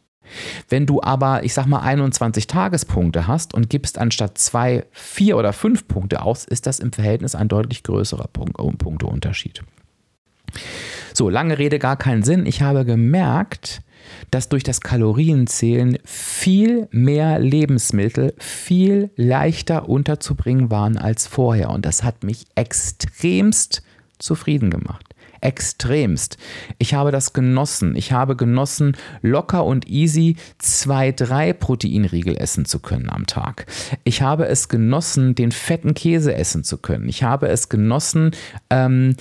Wenn 0.68 0.86
du 0.86 1.02
aber, 1.02 1.44
ich 1.44 1.54
sag 1.54 1.66
mal, 1.66 1.80
21 1.80 2.46
Tagespunkte 2.46 3.26
hast 3.26 3.54
und 3.54 3.70
gibst 3.70 3.98
anstatt 3.98 4.36
zwei, 4.36 4.84
vier 4.92 5.38
oder 5.38 5.52
fünf 5.54 5.88
Punkte 5.88 6.22
aus, 6.22 6.44
ist 6.44 6.66
das 6.66 6.80
im 6.80 6.92
Verhältnis 6.92 7.34
ein 7.34 7.48
deutlich 7.48 7.82
größerer 7.82 8.28
Punkt, 8.28 8.56
Punkteunterschied. 8.78 9.62
So, 11.14 11.30
lange 11.30 11.58
Rede, 11.58 11.78
gar 11.78 11.96
keinen 11.96 12.22
Sinn. 12.22 12.46
Ich 12.46 12.62
habe 12.62 12.84
gemerkt, 12.84 13.82
dass 14.30 14.48
durch 14.48 14.62
das 14.62 14.80
Kalorienzählen 14.80 15.98
viel 16.04 16.88
mehr 16.90 17.38
Lebensmittel 17.38 18.34
viel 18.38 19.10
leichter 19.16 19.88
unterzubringen 19.88 20.70
waren 20.70 20.96
als 20.96 21.26
vorher. 21.26 21.70
Und 21.70 21.84
das 21.84 22.04
hat 22.04 22.22
mich 22.22 22.46
extremst 22.54 23.82
zufrieden 24.18 24.70
gemacht 24.70 25.08
extremst. 25.40 26.38
Ich 26.78 26.94
habe 26.94 27.10
das 27.10 27.32
genossen. 27.32 27.96
Ich 27.96 28.12
habe 28.12 28.36
genossen, 28.36 28.96
locker 29.22 29.64
und 29.64 29.88
easy 29.88 30.36
zwei, 30.58 31.12
drei 31.12 31.52
Proteinriegel 31.52 32.36
essen 32.36 32.64
zu 32.64 32.78
können 32.78 33.10
am 33.10 33.26
Tag. 33.26 33.66
Ich 34.04 34.22
habe 34.22 34.46
es 34.46 34.68
genossen, 34.68 35.34
den 35.34 35.52
fetten 35.52 35.94
Käse 35.94 36.34
essen 36.34 36.64
zu 36.64 36.78
können. 36.78 37.08
Ich 37.08 37.22
habe 37.22 37.48
es 37.48 37.68
genossen, 37.68 38.32
ähm, 38.70 39.16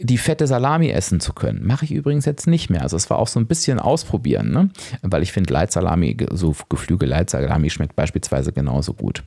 die 0.00 0.18
fette 0.18 0.46
Salami 0.46 0.90
essen 0.90 1.20
zu 1.20 1.32
können. 1.32 1.66
Mache 1.66 1.84
ich 1.84 1.92
übrigens 1.92 2.24
jetzt 2.24 2.46
nicht 2.46 2.70
mehr. 2.70 2.82
Also 2.82 2.96
es 2.96 3.10
war 3.10 3.18
auch 3.18 3.26
so 3.26 3.40
ein 3.40 3.46
bisschen 3.46 3.80
ausprobieren, 3.80 4.50
ne? 4.50 4.70
weil 5.02 5.22
ich 5.22 5.32
finde 5.32 5.52
Leitsalami, 5.52 6.16
so 6.32 6.54
Geflügel 6.68 7.08
Leitsalami 7.08 7.68
schmeckt 7.70 7.96
beispielsweise 7.96 8.52
genauso 8.52 8.94
gut. 8.94 9.24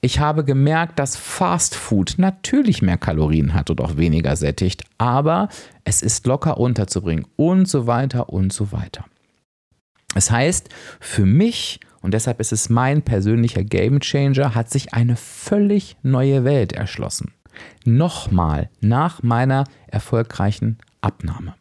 Ich 0.00 0.20
habe 0.20 0.44
gemerkt, 0.44 0.98
dass 0.98 1.16
Fast 1.16 1.74
Food 1.74 2.14
natürlich 2.16 2.80
mehr 2.80 2.96
Kalorien 2.96 3.54
hat 3.54 3.70
und 3.70 3.80
auch 3.80 3.96
weniger 3.96 4.36
sättigt, 4.36 4.82
aber 4.98 5.48
es 5.84 6.00
ist 6.00 6.26
locker 6.26 6.58
unterzubringen 6.58 7.26
und 7.36 7.68
so 7.68 7.86
weiter 7.86 8.30
und 8.30 8.52
so 8.52 8.72
weiter. 8.72 9.04
Das 10.14 10.30
heißt, 10.30 10.68
für 11.00 11.26
mich 11.26 11.80
und 12.00 12.12
deshalb 12.12 12.38
ist 12.38 12.52
es 12.52 12.68
mein 12.68 13.00
persönlicher 13.00 13.64
Game 13.64 13.98
Changer, 13.98 14.54
hat 14.54 14.68
sich 14.68 14.92
eine 14.92 15.16
völlig 15.16 15.96
neue 16.02 16.44
Welt 16.44 16.74
erschlossen 16.74 17.32
nochmal 17.84 18.70
nach 18.80 19.22
meiner 19.22 19.64
erfolgreichen 19.94 20.78
Abnahme. 21.00 21.54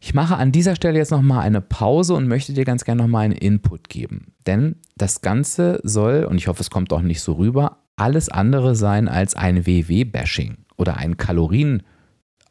Ich 0.00 0.14
mache 0.14 0.36
an 0.36 0.52
dieser 0.52 0.76
Stelle 0.76 0.98
jetzt 0.98 1.10
nochmal 1.10 1.40
eine 1.40 1.60
Pause 1.60 2.14
und 2.14 2.28
möchte 2.28 2.52
dir 2.52 2.64
ganz 2.64 2.84
gerne 2.84 3.02
nochmal 3.02 3.24
einen 3.24 3.34
Input 3.34 3.88
geben. 3.88 4.32
Denn 4.46 4.76
das 4.96 5.20
Ganze 5.20 5.80
soll, 5.82 6.24
und 6.24 6.36
ich 6.36 6.46
hoffe, 6.46 6.62
es 6.62 6.70
kommt 6.70 6.92
auch 6.92 7.02
nicht 7.02 7.20
so 7.20 7.32
rüber, 7.34 7.78
alles 7.96 8.28
andere 8.28 8.76
sein 8.76 9.08
als 9.08 9.34
ein 9.34 9.66
WW-Bashing 9.66 10.58
oder 10.76 10.96
ein 10.96 11.16
Kalorien- 11.16 11.82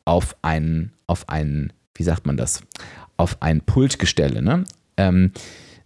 auf 0.05 0.35
einen, 0.43 0.91
auf 1.07 1.29
einen, 1.29 1.73
wie 1.95 2.03
sagt 2.03 2.25
man 2.27 2.37
das, 2.37 2.61
auf 3.17 3.41
ein 3.41 3.61
Pultgestelle, 3.61 4.41
ne? 4.41 4.63
Ähm, 4.97 5.31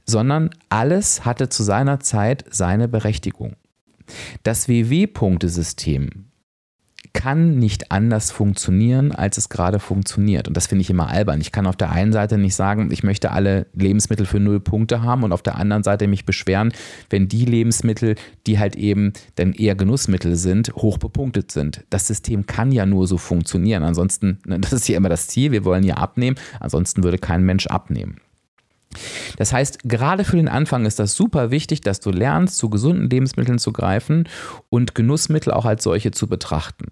sondern 0.05 0.49
alles 0.69 1.25
hatte 1.25 1.49
zu 1.49 1.63
seiner 1.63 1.99
Zeit 1.99 2.43
seine 2.49 2.87
Berechtigung. 2.87 3.55
Das 4.43 4.67
WW-Punktesystem 4.67 6.28
kann 7.13 7.57
nicht 7.57 7.91
anders 7.91 8.31
funktionieren, 8.31 9.11
als 9.11 9.37
es 9.37 9.49
gerade 9.49 9.79
funktioniert. 9.79 10.47
Und 10.47 10.55
das 10.55 10.67
finde 10.67 10.81
ich 10.81 10.89
immer 10.89 11.09
albern. 11.09 11.41
Ich 11.41 11.51
kann 11.51 11.65
auf 11.65 11.75
der 11.75 11.91
einen 11.91 12.13
Seite 12.13 12.37
nicht 12.37 12.55
sagen, 12.55 12.89
ich 12.91 13.03
möchte 13.03 13.31
alle 13.31 13.67
Lebensmittel 13.73 14.25
für 14.25 14.39
null 14.39 14.59
Punkte 14.59 15.01
haben 15.01 15.23
und 15.23 15.31
auf 15.31 15.41
der 15.41 15.57
anderen 15.57 15.83
Seite 15.83 16.07
mich 16.07 16.25
beschweren, 16.25 16.71
wenn 17.09 17.27
die 17.27 17.45
Lebensmittel, 17.45 18.15
die 18.47 18.59
halt 18.59 18.75
eben 18.75 19.13
dann 19.35 19.53
eher 19.53 19.75
Genussmittel 19.75 20.35
sind, 20.35 20.73
hoch 20.75 20.97
bepunktet 20.97 21.51
sind. 21.51 21.83
Das 21.89 22.07
System 22.07 22.45
kann 22.45 22.71
ja 22.71 22.85
nur 22.85 23.07
so 23.07 23.17
funktionieren. 23.17 23.83
Ansonsten, 23.83 24.39
ne, 24.45 24.59
das 24.59 24.73
ist 24.73 24.87
ja 24.87 24.97
immer 24.97 25.09
das 25.09 25.27
Ziel, 25.27 25.51
wir 25.51 25.65
wollen 25.65 25.83
ja 25.83 25.95
abnehmen, 25.95 26.37
ansonsten 26.59 27.03
würde 27.03 27.17
kein 27.17 27.43
Mensch 27.43 27.67
abnehmen. 27.67 28.17
Das 29.37 29.53
heißt, 29.53 29.83
gerade 29.83 30.23
für 30.23 30.37
den 30.37 30.47
Anfang 30.47 30.85
ist 30.85 30.99
das 30.99 31.15
super 31.15 31.51
wichtig, 31.51 31.81
dass 31.81 31.99
du 31.99 32.09
lernst, 32.09 32.57
zu 32.57 32.69
gesunden 32.69 33.09
Lebensmitteln 33.09 33.59
zu 33.59 33.71
greifen 33.71 34.27
und 34.69 34.95
Genussmittel 34.95 35.53
auch 35.53 35.65
als 35.65 35.83
solche 35.83 36.11
zu 36.11 36.27
betrachten. 36.27 36.87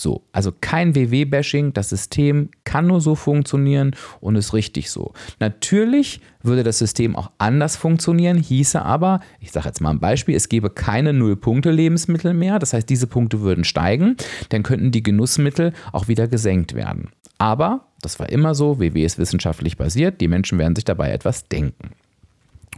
So, 0.00 0.22
also 0.32 0.50
kein 0.58 0.94
WW-Bashing, 0.94 1.74
das 1.74 1.90
System 1.90 2.48
kann 2.64 2.86
nur 2.86 3.02
so 3.02 3.14
funktionieren 3.14 3.94
und 4.20 4.34
ist 4.34 4.54
richtig 4.54 4.90
so. 4.90 5.12
Natürlich 5.40 6.22
würde 6.42 6.62
das 6.62 6.78
System 6.78 7.14
auch 7.14 7.30
anders 7.36 7.76
funktionieren, 7.76 8.38
hieße 8.38 8.80
aber, 8.80 9.20
ich 9.40 9.52
sage 9.52 9.68
jetzt 9.68 9.82
mal 9.82 9.90
ein 9.90 10.00
Beispiel, 10.00 10.34
es 10.34 10.48
gäbe 10.48 10.70
keine 10.70 11.12
Null-Punkte-Lebensmittel 11.12 12.32
mehr, 12.32 12.58
das 12.58 12.72
heißt, 12.72 12.88
diese 12.88 13.08
Punkte 13.08 13.42
würden 13.42 13.62
steigen, 13.62 14.16
dann 14.48 14.62
könnten 14.62 14.90
die 14.90 15.02
Genussmittel 15.02 15.74
auch 15.92 16.08
wieder 16.08 16.28
gesenkt 16.28 16.74
werden. 16.74 17.10
Aber, 17.36 17.84
das 18.00 18.18
war 18.18 18.30
immer 18.30 18.54
so, 18.54 18.80
WW 18.80 19.04
ist 19.04 19.18
wissenschaftlich 19.18 19.76
basiert, 19.76 20.22
die 20.22 20.28
Menschen 20.28 20.58
werden 20.58 20.76
sich 20.76 20.86
dabei 20.86 21.10
etwas 21.10 21.46
denken. 21.48 21.90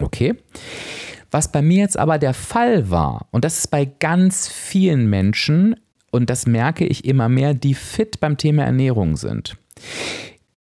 Okay? 0.00 0.35
Was 1.30 1.52
bei 1.52 1.62
mir 1.62 1.78
jetzt 1.78 1.96
aber 1.96 2.18
der 2.18 2.35
Fall 2.35 2.90
war, 2.90 3.28
und 3.30 3.44
das 3.44 3.58
ist 3.58 3.68
bei 3.68 3.85
ganz 3.85 4.48
vielen 4.48 5.08
Menschen, 5.08 5.76
und 6.12 6.31
das 6.31 6.46
merke 6.46 6.87
ich 6.87 7.05
immer 7.05 7.29
mehr, 7.29 7.55
die 7.55 7.75
fit 7.75 8.20
beim 8.20 8.37
Thema 8.37 8.62
Ernährung 8.64 9.16
sind. 9.16 9.57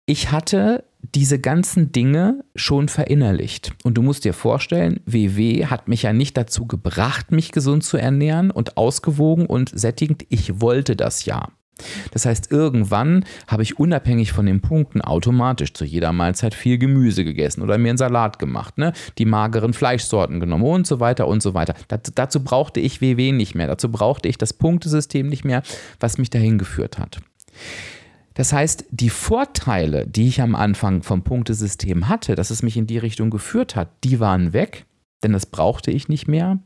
Ich 0.08 0.32
hatte 0.32 0.84
diese 1.14 1.40
ganzen 1.40 1.92
Dinge 1.92 2.44
schon 2.56 2.88
verinnerlicht. 2.88 3.74
Und 3.84 3.96
du 3.96 4.02
musst 4.02 4.24
dir 4.24 4.34
vorstellen, 4.34 5.02
WW 5.06 5.66
hat 5.66 5.88
mich 5.88 6.04
ja 6.04 6.14
nicht 6.14 6.38
dazu 6.38 6.66
gebracht, 6.66 7.32
mich 7.32 7.52
gesund 7.52 7.84
zu 7.84 7.98
ernähren 7.98 8.50
und 8.50 8.78
ausgewogen 8.78 9.46
und 9.46 9.78
sättigend. 9.78 10.26
Ich 10.30 10.62
wollte 10.62 10.96
das 10.96 11.26
ja. 11.26 11.50
Das 12.12 12.26
heißt, 12.26 12.52
irgendwann 12.52 13.26
habe 13.48 13.64
ich 13.64 13.80
unabhängig 13.80 14.32
von 14.32 14.46
den 14.46 14.62
Punkten 14.62 15.02
automatisch 15.02 15.74
zu 15.74 15.86
jeder 15.86 16.12
Mahlzeit 16.14 16.54
viel 16.54 16.78
Gemüse 16.78 17.24
gegessen 17.24 17.62
oder 17.62 17.78
mir 17.78 17.90
einen 17.90 17.98
Salat 17.98 18.40
gemacht, 18.40 18.78
ne? 18.78 18.94
die 19.18 19.26
mageren 19.26 19.74
Fleischsorten 19.74 20.40
genommen 20.40 20.64
und 20.64 20.88
so 20.88 21.00
weiter 21.00 21.28
und 21.28 21.42
so 21.42 21.54
weiter. 21.54 21.76
dazu, 21.88 22.12
dazu 22.14 22.44
brauchte 22.44 22.80
ich 22.80 23.02
WW 23.02 23.32
nicht 23.32 23.56
mehr, 23.56 23.68
dazu 23.68 23.92
brauchte 23.92 24.28
ich 24.30 24.38
das 24.38 24.54
Punktesystem 24.54 25.28
nicht 25.28 25.46
mehr, 25.46 25.64
was 26.00 26.18
mich 26.18 26.30
dahin 26.30 26.58
geführt 26.58 26.98
hat. 26.98 27.20
Das 28.34 28.54
heißt, 28.54 28.86
die 28.92 29.10
Vorteile, 29.10 30.08
die 30.08 30.28
ich 30.28 30.42
am 30.42 30.56
Anfang 30.56 31.04
vom 31.04 31.24
Punktesystem 31.24 32.08
hatte, 32.08 32.36
dass 32.36 32.50
es 32.50 32.64
mich 32.64 32.78
in 32.78 32.88
die 32.88 32.98
Richtung 32.98 33.30
geführt 33.30 33.76
hat, 33.76 33.90
die 34.04 34.20
waren 34.20 34.54
weg, 34.54 34.86
denn 35.24 35.34
das 35.34 35.46
brauchte 35.46 35.92
ich 35.92 36.08
nicht 36.08 36.28
mehr. 36.28 36.60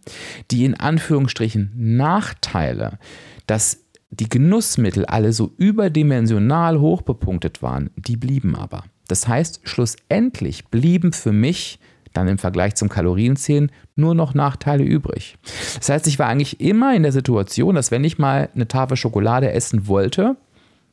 Die 0.51 0.63
in 0.63 0.75
Anführungsstrichen 0.75 1.71
Nachteile, 1.75 2.99
dass 3.47 3.84
die 4.15 4.29
Genussmittel 4.29 5.05
alle 5.05 5.33
so 5.33 5.53
überdimensional 5.57 6.79
hoch 6.79 7.01
bepunktet 7.01 7.61
waren, 7.61 7.89
die 7.95 8.17
blieben 8.17 8.55
aber. 8.55 8.83
Das 9.07 9.27
heißt, 9.27 9.61
schlussendlich 9.63 10.65
blieben 10.67 11.13
für 11.13 11.31
mich 11.31 11.79
dann 12.13 12.27
im 12.27 12.37
Vergleich 12.37 12.75
zum 12.75 12.89
Kalorienzählen 12.89 13.71
nur 13.95 14.15
noch 14.15 14.33
Nachteile 14.33 14.83
übrig. 14.83 15.37
Das 15.75 15.89
heißt, 15.89 16.07
ich 16.07 16.17
war 16.17 16.27
eigentlich 16.27 16.61
immer 16.61 16.95
in 16.95 17.03
der 17.03 17.11
Situation, 17.11 17.75
dass 17.75 17.91
wenn 17.91 18.03
ich 18.03 18.17
mal 18.17 18.49
eine 18.55 18.67
Tafel 18.67 18.97
Schokolade 18.97 19.51
essen 19.51 19.87
wollte, 19.87 20.37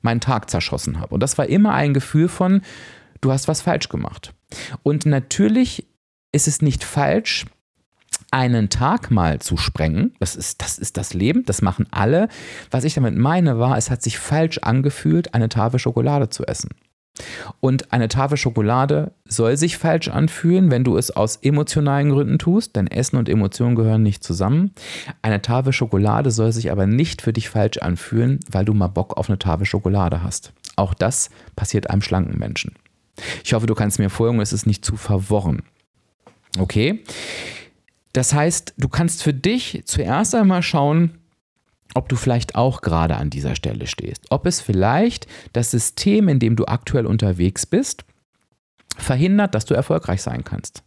meinen 0.02 0.20
Tag 0.20 0.50
zerschossen 0.50 1.00
habe. 1.00 1.14
Und 1.14 1.22
das 1.22 1.38
war 1.38 1.46
immer 1.46 1.74
ein 1.74 1.94
Gefühl 1.94 2.28
von, 2.28 2.62
du 3.20 3.30
hast 3.30 3.48
was 3.48 3.62
falsch 3.62 3.88
gemacht. 3.88 4.34
Und 4.82 5.06
natürlich 5.06 5.86
ist 6.32 6.48
es 6.48 6.60
nicht 6.60 6.82
falsch, 6.82 7.46
einen 8.32 8.70
Tag 8.70 9.10
mal 9.10 9.38
zu 9.38 9.56
sprengen. 9.56 10.14
Das 10.18 10.34
ist, 10.34 10.62
das 10.62 10.78
ist 10.78 10.96
das 10.96 11.14
Leben, 11.14 11.44
das 11.44 11.62
machen 11.62 11.86
alle. 11.90 12.28
Was 12.70 12.84
ich 12.84 12.94
damit 12.94 13.16
meine, 13.16 13.58
war, 13.58 13.76
es 13.76 13.90
hat 13.90 14.02
sich 14.02 14.18
falsch 14.18 14.58
angefühlt, 14.58 15.34
eine 15.34 15.48
Tafel 15.48 15.78
Schokolade 15.78 16.30
zu 16.30 16.44
essen. 16.44 16.70
Und 17.60 17.92
eine 17.92 18.08
Tafel 18.08 18.38
Schokolade 18.38 19.12
soll 19.26 19.58
sich 19.58 19.76
falsch 19.76 20.08
anfühlen, 20.08 20.70
wenn 20.70 20.82
du 20.82 20.96
es 20.96 21.10
aus 21.10 21.36
emotionalen 21.36 22.08
Gründen 22.08 22.38
tust, 22.38 22.74
denn 22.74 22.86
Essen 22.86 23.18
und 23.18 23.28
Emotionen 23.28 23.76
gehören 23.76 24.02
nicht 24.02 24.24
zusammen. 24.24 24.72
Eine 25.20 25.42
Tafel 25.42 25.74
Schokolade 25.74 26.30
soll 26.30 26.52
sich 26.52 26.72
aber 26.72 26.86
nicht 26.86 27.20
für 27.20 27.34
dich 27.34 27.50
falsch 27.50 27.78
anfühlen, 27.78 28.40
weil 28.50 28.64
du 28.64 28.72
mal 28.72 28.88
Bock 28.88 29.18
auf 29.18 29.28
eine 29.28 29.38
Tafel 29.38 29.66
Schokolade 29.66 30.22
hast. 30.22 30.54
Auch 30.76 30.94
das 30.94 31.28
passiert 31.54 31.90
einem 31.90 32.00
schlanken 32.00 32.38
Menschen. 32.38 32.74
Ich 33.44 33.52
hoffe, 33.52 33.66
du 33.66 33.74
kannst 33.74 33.98
mir 33.98 34.08
folgen, 34.08 34.40
es 34.40 34.54
ist 34.54 34.66
nicht 34.66 34.82
zu 34.82 34.96
verworren. 34.96 35.62
Okay? 36.58 37.04
Das 38.12 38.34
heißt, 38.34 38.74
du 38.76 38.88
kannst 38.88 39.22
für 39.22 39.34
dich 39.34 39.82
zuerst 39.86 40.34
einmal 40.34 40.62
schauen, 40.62 41.18
ob 41.94 42.08
du 42.08 42.16
vielleicht 42.16 42.54
auch 42.54 42.80
gerade 42.80 43.16
an 43.16 43.30
dieser 43.30 43.54
Stelle 43.54 43.86
stehst. 43.86 44.26
Ob 44.30 44.46
es 44.46 44.60
vielleicht 44.60 45.26
das 45.52 45.70
System, 45.70 46.28
in 46.28 46.38
dem 46.38 46.56
du 46.56 46.64
aktuell 46.66 47.06
unterwegs 47.06 47.66
bist, 47.66 48.04
verhindert, 48.96 49.54
dass 49.54 49.64
du 49.64 49.74
erfolgreich 49.74 50.22
sein 50.22 50.44
kannst. 50.44 50.82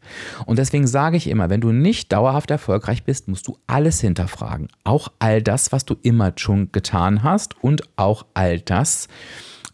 Und 0.46 0.60
deswegen 0.60 0.88
sage 0.88 1.18
ich 1.18 1.28
immer, 1.28 1.50
wenn 1.50 1.62
du 1.62 1.72
nicht 1.72 2.12
dauerhaft 2.12 2.52
erfolgreich 2.52 3.04
bist, 3.04 3.28
musst 3.28 3.48
du 3.48 3.58
alles 3.68 4.00
hinterfragen. 4.00 4.68
Auch 4.84 5.10
all 5.20 5.42
das, 5.42 5.72
was 5.72 5.86
du 5.86 5.96
immer 6.04 6.34
schon 6.36 6.72
getan 6.72 7.24
hast 7.24 7.62
und 7.64 7.84
auch 7.98 8.26
all 8.34 8.60
das, 8.60 9.08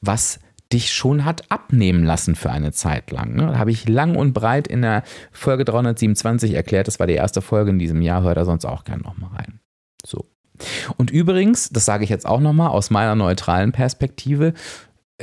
was 0.01 0.39
dich 0.73 0.91
schon 0.91 1.25
hat 1.25 1.49
abnehmen 1.49 2.03
lassen 2.03 2.35
für 2.35 2.51
eine 2.51 2.71
Zeit 2.71 3.11
lang. 3.11 3.35
Ne? 3.35 3.57
Habe 3.57 3.71
ich 3.71 3.87
lang 3.87 4.15
und 4.15 4.33
breit 4.33 4.67
in 4.67 4.81
der 4.81 5.03
Folge 5.31 5.65
327 5.65 6.53
erklärt. 6.53 6.87
Das 6.87 6.99
war 6.99 7.07
die 7.07 7.13
erste 7.13 7.41
Folge 7.41 7.71
in 7.71 7.79
diesem 7.79 8.01
Jahr. 8.01 8.23
Hör 8.23 8.35
da 8.35 8.45
sonst 8.45 8.65
auch 8.65 8.83
gerne 8.83 9.03
nochmal 9.03 9.31
rein. 9.35 9.59
So. 10.05 10.25
Und 10.97 11.11
übrigens, 11.11 11.69
das 11.69 11.85
sage 11.85 12.03
ich 12.03 12.09
jetzt 12.09 12.25
auch 12.25 12.39
nochmal 12.39 12.69
aus 12.69 12.89
meiner 12.89 13.15
neutralen 13.15 13.71
Perspektive, 13.71 14.53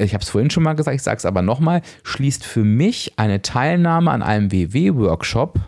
ich 0.00 0.14
habe 0.14 0.22
es 0.22 0.30
vorhin 0.30 0.50
schon 0.50 0.62
mal 0.62 0.74
gesagt, 0.74 0.94
ich 0.94 1.02
sage 1.02 1.18
es 1.18 1.26
aber 1.26 1.42
nochmal, 1.42 1.82
schließt 2.04 2.44
für 2.44 2.64
mich 2.64 3.18
eine 3.18 3.42
Teilnahme 3.42 4.11
an 4.11 4.22
einem 4.22 4.52
WW-Workshop 4.52 5.58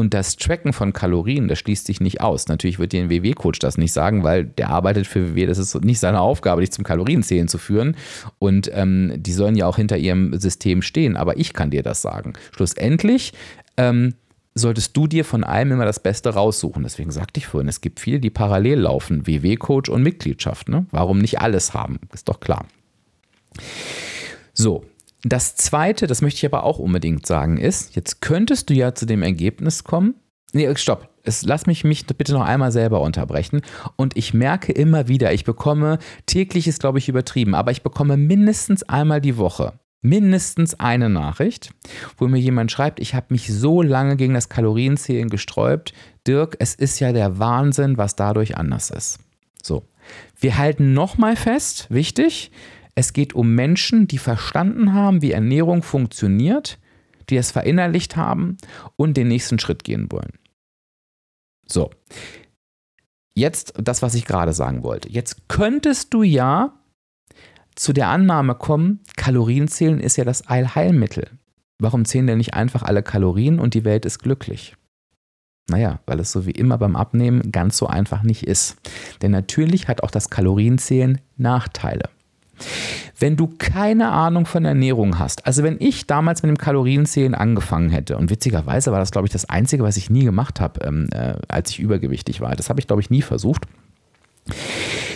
und 0.00 0.14
das 0.14 0.36
Tracken 0.36 0.72
von 0.72 0.94
Kalorien, 0.94 1.46
das 1.46 1.58
schließt 1.58 1.86
sich 1.86 2.00
nicht 2.00 2.22
aus. 2.22 2.48
Natürlich 2.48 2.78
wird 2.78 2.92
dir 2.92 3.02
ein 3.02 3.10
WW-Coach 3.10 3.58
das 3.58 3.76
nicht 3.76 3.92
sagen, 3.92 4.24
weil 4.24 4.46
der 4.46 4.70
arbeitet 4.70 5.06
für 5.06 5.34
WW, 5.34 5.44
das 5.44 5.58
ist 5.58 5.84
nicht 5.84 6.00
seine 6.00 6.20
Aufgabe, 6.20 6.62
dich 6.62 6.72
zum 6.72 6.84
Kalorienzählen 6.84 7.48
zu 7.48 7.58
führen. 7.58 7.96
Und 8.38 8.70
ähm, 8.72 9.12
die 9.16 9.32
sollen 9.32 9.56
ja 9.56 9.66
auch 9.66 9.76
hinter 9.76 9.98
ihrem 9.98 10.38
System 10.40 10.80
stehen. 10.80 11.18
Aber 11.18 11.38
ich 11.38 11.52
kann 11.52 11.70
dir 11.70 11.82
das 11.82 12.00
sagen. 12.00 12.32
Schlussendlich 12.56 13.34
ähm, 13.76 14.14
solltest 14.54 14.96
du 14.96 15.06
dir 15.06 15.26
von 15.26 15.44
allem 15.44 15.72
immer 15.72 15.84
das 15.84 16.00
Beste 16.00 16.30
raussuchen. 16.30 16.82
Deswegen 16.82 17.10
sagte 17.10 17.38
ich 17.38 17.46
vorhin, 17.46 17.68
es 17.68 17.82
gibt 17.82 18.00
viele, 18.00 18.20
die 18.20 18.30
parallel 18.30 18.80
laufen, 18.80 19.26
WW-Coach 19.26 19.90
und 19.90 20.02
Mitgliedschaft. 20.02 20.70
Ne? 20.70 20.86
Warum 20.92 21.18
nicht 21.18 21.40
alles 21.40 21.74
haben? 21.74 22.00
Ist 22.14 22.28
doch 22.30 22.40
klar. 22.40 22.64
So, 24.54 24.84
das 25.22 25.56
zweite, 25.56 26.06
das 26.06 26.22
möchte 26.22 26.38
ich 26.38 26.52
aber 26.52 26.64
auch 26.64 26.78
unbedingt 26.78 27.26
sagen, 27.26 27.58
ist, 27.58 27.94
jetzt 27.96 28.20
könntest 28.20 28.70
du 28.70 28.74
ja 28.74 28.94
zu 28.94 29.06
dem 29.06 29.22
Ergebnis 29.22 29.84
kommen. 29.84 30.14
Nee, 30.52 30.74
stopp. 30.76 31.08
Es, 31.22 31.42
lass 31.42 31.66
mich 31.66 31.84
mich 31.84 32.06
bitte 32.06 32.32
noch 32.32 32.44
einmal 32.44 32.72
selber 32.72 33.02
unterbrechen. 33.02 33.60
Und 33.96 34.16
ich 34.16 34.32
merke 34.32 34.72
immer 34.72 35.06
wieder, 35.06 35.32
ich 35.32 35.44
bekomme, 35.44 35.98
täglich 36.26 36.66
ist 36.66 36.80
glaube 36.80 36.98
ich 36.98 37.08
übertrieben, 37.08 37.54
aber 37.54 37.70
ich 37.70 37.82
bekomme 37.82 38.16
mindestens 38.16 38.82
einmal 38.82 39.20
die 39.20 39.36
Woche 39.36 39.74
mindestens 40.02 40.78
eine 40.80 41.08
Nachricht, 41.08 41.70
wo 42.16 42.26
mir 42.26 42.38
jemand 42.38 42.72
schreibt, 42.72 43.00
ich 43.00 43.14
habe 43.14 43.26
mich 43.30 43.52
so 43.52 43.82
lange 43.82 44.16
gegen 44.16 44.34
das 44.34 44.48
Kalorienzählen 44.48 45.28
gesträubt. 45.28 45.92
Dirk, 46.26 46.56
es 46.58 46.74
ist 46.74 47.00
ja 47.00 47.12
der 47.12 47.38
Wahnsinn, 47.38 47.98
was 47.98 48.16
dadurch 48.16 48.56
anders 48.56 48.90
ist. 48.90 49.18
So, 49.62 49.84
wir 50.38 50.56
halten 50.56 50.94
nochmal 50.94 51.36
fest, 51.36 51.86
wichtig, 51.90 52.50
es 52.94 53.12
geht 53.12 53.34
um 53.34 53.54
Menschen, 53.54 54.06
die 54.06 54.18
verstanden 54.18 54.92
haben, 54.92 55.22
wie 55.22 55.32
Ernährung 55.32 55.82
funktioniert, 55.82 56.78
die 57.28 57.36
es 57.36 57.50
verinnerlicht 57.50 58.16
haben 58.16 58.56
und 58.96 59.16
den 59.16 59.28
nächsten 59.28 59.58
Schritt 59.58 59.84
gehen 59.84 60.10
wollen. 60.10 60.32
So. 61.66 61.90
Jetzt 63.34 63.74
das, 63.76 64.02
was 64.02 64.14
ich 64.14 64.24
gerade 64.24 64.52
sagen 64.52 64.82
wollte. 64.82 65.08
Jetzt 65.08 65.48
könntest 65.48 66.12
du 66.12 66.22
ja 66.22 66.80
zu 67.76 67.92
der 67.92 68.08
Annahme 68.08 68.56
kommen, 68.56 69.00
Kalorienzählen 69.16 70.00
ist 70.00 70.16
ja 70.16 70.24
das 70.24 70.46
Allheilmittel. 70.46 71.30
Warum 71.78 72.04
zählen 72.04 72.26
denn 72.26 72.38
nicht 72.38 72.54
einfach 72.54 72.82
alle 72.82 73.02
Kalorien 73.02 73.58
und 73.58 73.72
die 73.74 73.84
Welt 73.84 74.04
ist 74.04 74.18
glücklich? 74.18 74.76
Naja, 75.70 76.00
weil 76.04 76.20
es 76.20 76.32
so 76.32 76.44
wie 76.44 76.50
immer 76.50 76.76
beim 76.76 76.96
Abnehmen 76.96 77.52
ganz 77.52 77.78
so 77.78 77.86
einfach 77.86 78.22
nicht 78.22 78.42
ist. 78.42 78.76
Denn 79.22 79.30
natürlich 79.30 79.88
hat 79.88 80.02
auch 80.02 80.10
das 80.10 80.28
Kalorienzählen 80.28 81.20
Nachteile. 81.36 82.10
Wenn 83.20 83.36
du 83.36 83.48
keine 83.58 84.10
Ahnung 84.10 84.46
von 84.46 84.64
Ernährung 84.64 85.18
hast, 85.18 85.46
also 85.46 85.62
wenn 85.62 85.76
ich 85.78 86.06
damals 86.06 86.42
mit 86.42 86.50
dem 86.50 86.58
Kalorienzählen 86.58 87.34
angefangen 87.34 87.90
hätte, 87.90 88.16
und 88.16 88.30
witzigerweise 88.30 88.90
war 88.92 88.98
das, 88.98 89.12
glaube 89.12 89.26
ich, 89.26 89.32
das 89.32 89.48
Einzige, 89.48 89.84
was 89.84 89.96
ich 89.96 90.10
nie 90.10 90.24
gemacht 90.24 90.60
habe, 90.60 90.84
ähm, 90.84 91.08
äh, 91.12 91.34
als 91.48 91.70
ich 91.70 91.80
übergewichtig 91.80 92.40
war. 92.40 92.56
Das 92.56 92.68
habe 92.68 92.80
ich, 92.80 92.86
glaube 92.86 93.02
ich, 93.02 93.10
nie 93.10 93.22
versucht 93.22 93.66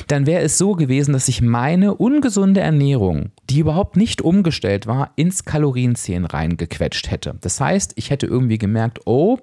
dann 0.07 0.27
wäre 0.27 0.43
es 0.43 0.59
so 0.59 0.73
gewesen, 0.73 1.13
dass 1.13 1.29
ich 1.29 1.41
meine 1.41 1.95
ungesunde 1.95 2.61
Ernährung, 2.61 3.31
die 3.51 3.61
überhaupt 3.61 3.97
nicht 3.97 4.23
umgestellt 4.23 4.87
war, 4.87 5.13
ins 5.17 5.45
Kalorienzählen 5.45 6.25
reingequetscht 6.25 7.11
hätte. 7.11 7.37
Das 7.41 7.61
heißt, 7.61 7.93
ich 7.97 8.11
hätte 8.11 8.27
irgendwie 8.27 8.59
gemerkt, 8.59 9.01
oh, 9.07 9.39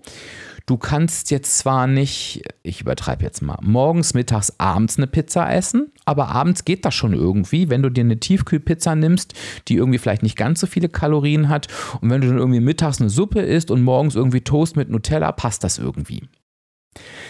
du 0.66 0.78
kannst 0.78 1.32
jetzt 1.32 1.58
zwar 1.58 1.88
nicht, 1.88 2.44
ich 2.64 2.82
übertreibe 2.82 3.24
jetzt 3.24 3.42
mal, 3.42 3.58
morgens, 3.62 4.14
mittags, 4.14 4.54
abends 4.60 4.98
eine 4.98 5.08
Pizza 5.08 5.52
essen, 5.54 5.92
aber 6.06 6.30
abends 6.30 6.66
geht 6.66 6.86
das 6.86 6.94
schon 6.96 7.14
irgendwie, 7.14 7.70
wenn 7.70 7.82
du 7.82 7.90
dir 7.90 8.04
eine 8.04 8.20
Tiefkühlpizza 8.20 8.96
nimmst, 8.96 9.34
die 9.68 9.76
irgendwie 9.76 10.00
vielleicht 10.00 10.24
nicht 10.24 10.38
ganz 10.38 10.60
so 10.60 10.68
viele 10.68 10.90
Kalorien 10.90 11.50
hat 11.50 11.68
und 12.02 12.10
wenn 12.10 12.22
du 12.22 12.28
dann 12.28 12.38
irgendwie 12.38 12.60
mittags 12.60 13.02
eine 13.02 13.10
Suppe 13.10 13.42
isst 13.42 13.72
und 13.72 13.82
morgens 13.82 14.16
irgendwie 14.16 14.42
Toast 14.42 14.76
mit 14.76 14.90
Nutella, 14.90 15.32
passt 15.32 15.64
das 15.64 15.78
irgendwie. 15.78 16.28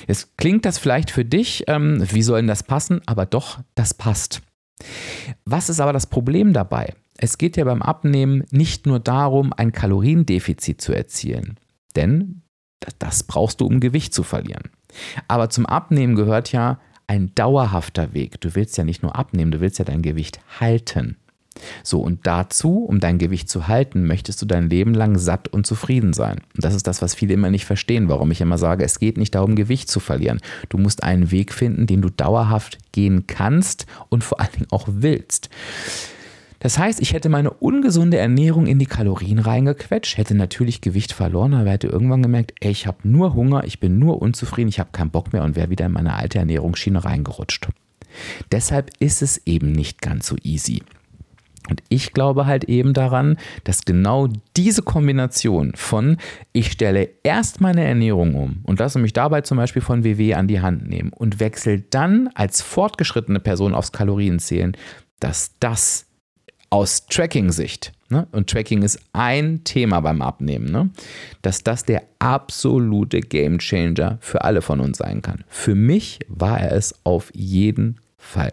Jetzt 0.07 0.37
klingt 0.37 0.65
das 0.65 0.77
vielleicht 0.77 1.11
für 1.11 1.25
dich, 1.25 1.65
ähm, 1.67 2.03
wie 2.11 2.23
soll 2.23 2.39
denn 2.39 2.47
das 2.47 2.63
passen? 2.63 3.01
Aber 3.05 3.25
doch, 3.25 3.59
das 3.75 3.93
passt. 3.93 4.41
Was 5.45 5.69
ist 5.69 5.79
aber 5.79 5.93
das 5.93 6.07
Problem 6.07 6.53
dabei? 6.53 6.95
Es 7.17 7.37
geht 7.37 7.57
ja 7.57 7.65
beim 7.65 7.83
Abnehmen 7.83 8.43
nicht 8.49 8.87
nur 8.87 8.99
darum, 8.99 9.53
ein 9.53 9.71
Kaloriendefizit 9.71 10.81
zu 10.81 10.93
erzielen. 10.93 11.59
Denn 11.95 12.40
das 12.99 13.23
brauchst 13.23 13.61
du, 13.61 13.65
um 13.65 13.79
Gewicht 13.79 14.13
zu 14.13 14.23
verlieren. 14.23 14.69
Aber 15.27 15.49
zum 15.49 15.65
Abnehmen 15.65 16.15
gehört 16.15 16.51
ja 16.51 16.79
ein 17.07 17.33
dauerhafter 17.35 18.13
Weg. 18.13 18.39
Du 18.41 18.55
willst 18.55 18.77
ja 18.77 18.83
nicht 18.83 19.03
nur 19.03 19.15
abnehmen, 19.15 19.51
du 19.51 19.59
willst 19.59 19.79
ja 19.79 19.85
dein 19.85 20.01
Gewicht 20.01 20.39
halten. 20.59 21.17
So, 21.83 21.99
und 21.99 22.25
dazu, 22.25 22.85
um 22.85 22.99
dein 22.99 23.17
Gewicht 23.17 23.49
zu 23.49 23.67
halten, 23.67 24.05
möchtest 24.05 24.41
du 24.41 24.45
dein 24.45 24.69
Leben 24.69 24.93
lang 24.93 25.17
satt 25.17 25.49
und 25.49 25.67
zufrieden 25.67 26.13
sein. 26.13 26.37
Und 26.55 26.63
das 26.63 26.73
ist 26.73 26.87
das, 26.87 27.01
was 27.01 27.13
viele 27.13 27.33
immer 27.33 27.49
nicht 27.49 27.65
verstehen, 27.65 28.07
warum 28.07 28.31
ich 28.31 28.39
immer 28.41 28.57
sage, 28.57 28.85
es 28.85 28.99
geht 28.99 29.17
nicht 29.17 29.35
darum, 29.35 29.55
Gewicht 29.55 29.89
zu 29.89 29.99
verlieren. 29.99 30.39
Du 30.69 30.77
musst 30.77 31.03
einen 31.03 31.31
Weg 31.31 31.53
finden, 31.53 31.87
den 31.87 32.01
du 32.01 32.09
dauerhaft 32.09 32.77
gehen 32.93 33.27
kannst 33.27 33.85
und 34.09 34.23
vor 34.23 34.39
allen 34.39 34.53
Dingen 34.53 34.71
auch 34.71 34.87
willst. 34.89 35.49
Das 36.61 36.77
heißt, 36.77 37.01
ich 37.01 37.13
hätte 37.13 37.27
meine 37.27 37.49
ungesunde 37.49 38.17
Ernährung 38.17 38.67
in 38.67 38.77
die 38.77 38.85
Kalorien 38.85 39.39
reingequetscht, 39.39 40.17
hätte 40.17 40.35
natürlich 40.35 40.81
Gewicht 40.81 41.11
verloren, 41.11 41.55
aber 41.55 41.71
hätte 41.71 41.87
irgendwann 41.87 42.21
gemerkt, 42.21 42.53
ey, 42.59 42.69
ich 42.69 42.85
habe 42.85 42.99
nur 43.03 43.33
Hunger, 43.33 43.63
ich 43.63 43.79
bin 43.79 43.97
nur 43.97 44.21
unzufrieden, 44.21 44.69
ich 44.69 44.79
habe 44.79 44.91
keinen 44.91 45.09
Bock 45.09 45.33
mehr 45.33 45.43
und 45.43 45.55
wäre 45.55 45.71
wieder 45.71 45.87
in 45.87 45.91
meine 45.91 46.13
alte 46.13 46.37
Ernährungsschiene 46.37 47.03
reingerutscht. 47.03 47.67
Deshalb 48.51 48.91
ist 48.99 49.23
es 49.23 49.41
eben 49.47 49.71
nicht 49.71 50.03
ganz 50.03 50.27
so 50.27 50.35
easy. 50.43 50.83
Und 51.67 51.81
ich 51.89 52.13
glaube 52.13 52.45
halt 52.45 52.65
eben 52.65 52.93
daran, 52.93 53.37
dass 53.63 53.85
genau 53.85 54.27
diese 54.55 54.83
Kombination 54.83 55.73
von 55.75 56.17
ich 56.53 56.71
stelle 56.71 57.09
erst 57.23 57.59
meine 57.59 57.83
Ernährung 57.83 58.35
um 58.35 58.59
und 58.63 58.79
lasse 58.79 58.99
mich 58.99 59.13
dabei 59.13 59.41
zum 59.41 59.57
Beispiel 59.57 59.81
von 59.81 60.03
WW 60.03 60.35
an 60.35 60.47
die 60.47 60.61
Hand 60.61 60.87
nehmen 60.87 61.11
und 61.11 61.39
wechsle 61.39 61.79
dann 61.79 62.29
als 62.35 62.61
fortgeschrittene 62.61 63.39
Person 63.39 63.73
aufs 63.73 63.91
Kalorienzählen, 63.91 64.75
dass 65.19 65.55
das 65.59 66.10
aus 66.71 67.05
Tracking-Sicht, 67.05 67.91
ne, 68.09 68.27
und 68.31 68.49
Tracking 68.49 68.81
ist 68.81 68.99
ein 69.13 69.63
Thema 69.63 69.99
beim 69.99 70.21
Abnehmen, 70.21 70.71
ne, 70.71 70.89
dass 71.43 71.63
das 71.63 71.83
der 71.83 72.03
absolute 72.17 73.19
Gamechanger 73.19 74.17
für 74.21 74.43
alle 74.43 74.61
von 74.61 74.79
uns 74.79 74.97
sein 74.97 75.21
kann. 75.21 75.43
Für 75.47 75.75
mich 75.75 76.19
war 76.27 76.59
er 76.59 76.71
es 76.71 76.95
auf 77.03 77.29
jeden 77.35 77.99
Fall. 78.17 78.51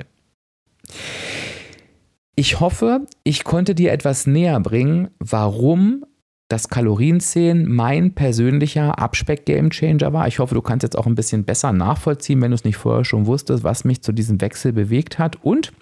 Ich 2.34 2.60
hoffe, 2.60 3.06
ich 3.24 3.44
konnte 3.44 3.74
dir 3.74 3.92
etwas 3.92 4.26
näher 4.26 4.60
bringen, 4.60 5.08
warum 5.18 6.04
das 6.48 6.68
Kalorienzählen 6.68 7.70
mein 7.70 8.14
persönlicher 8.14 8.98
Abspeck-Gamechanger 8.98 10.12
war. 10.12 10.26
Ich 10.28 10.38
hoffe, 10.38 10.54
du 10.54 10.62
kannst 10.62 10.82
jetzt 10.82 10.96
auch 10.96 11.06
ein 11.06 11.14
bisschen 11.14 11.44
besser 11.44 11.72
nachvollziehen, 11.72 12.40
wenn 12.40 12.50
du 12.50 12.54
es 12.54 12.64
nicht 12.64 12.78
vorher 12.78 13.04
schon 13.04 13.26
wusstest, 13.26 13.64
was 13.64 13.84
mich 13.84 14.02
zu 14.02 14.12
diesem 14.12 14.40
Wechsel 14.40 14.72
bewegt 14.72 15.18
hat. 15.18 15.36
Und 15.44 15.72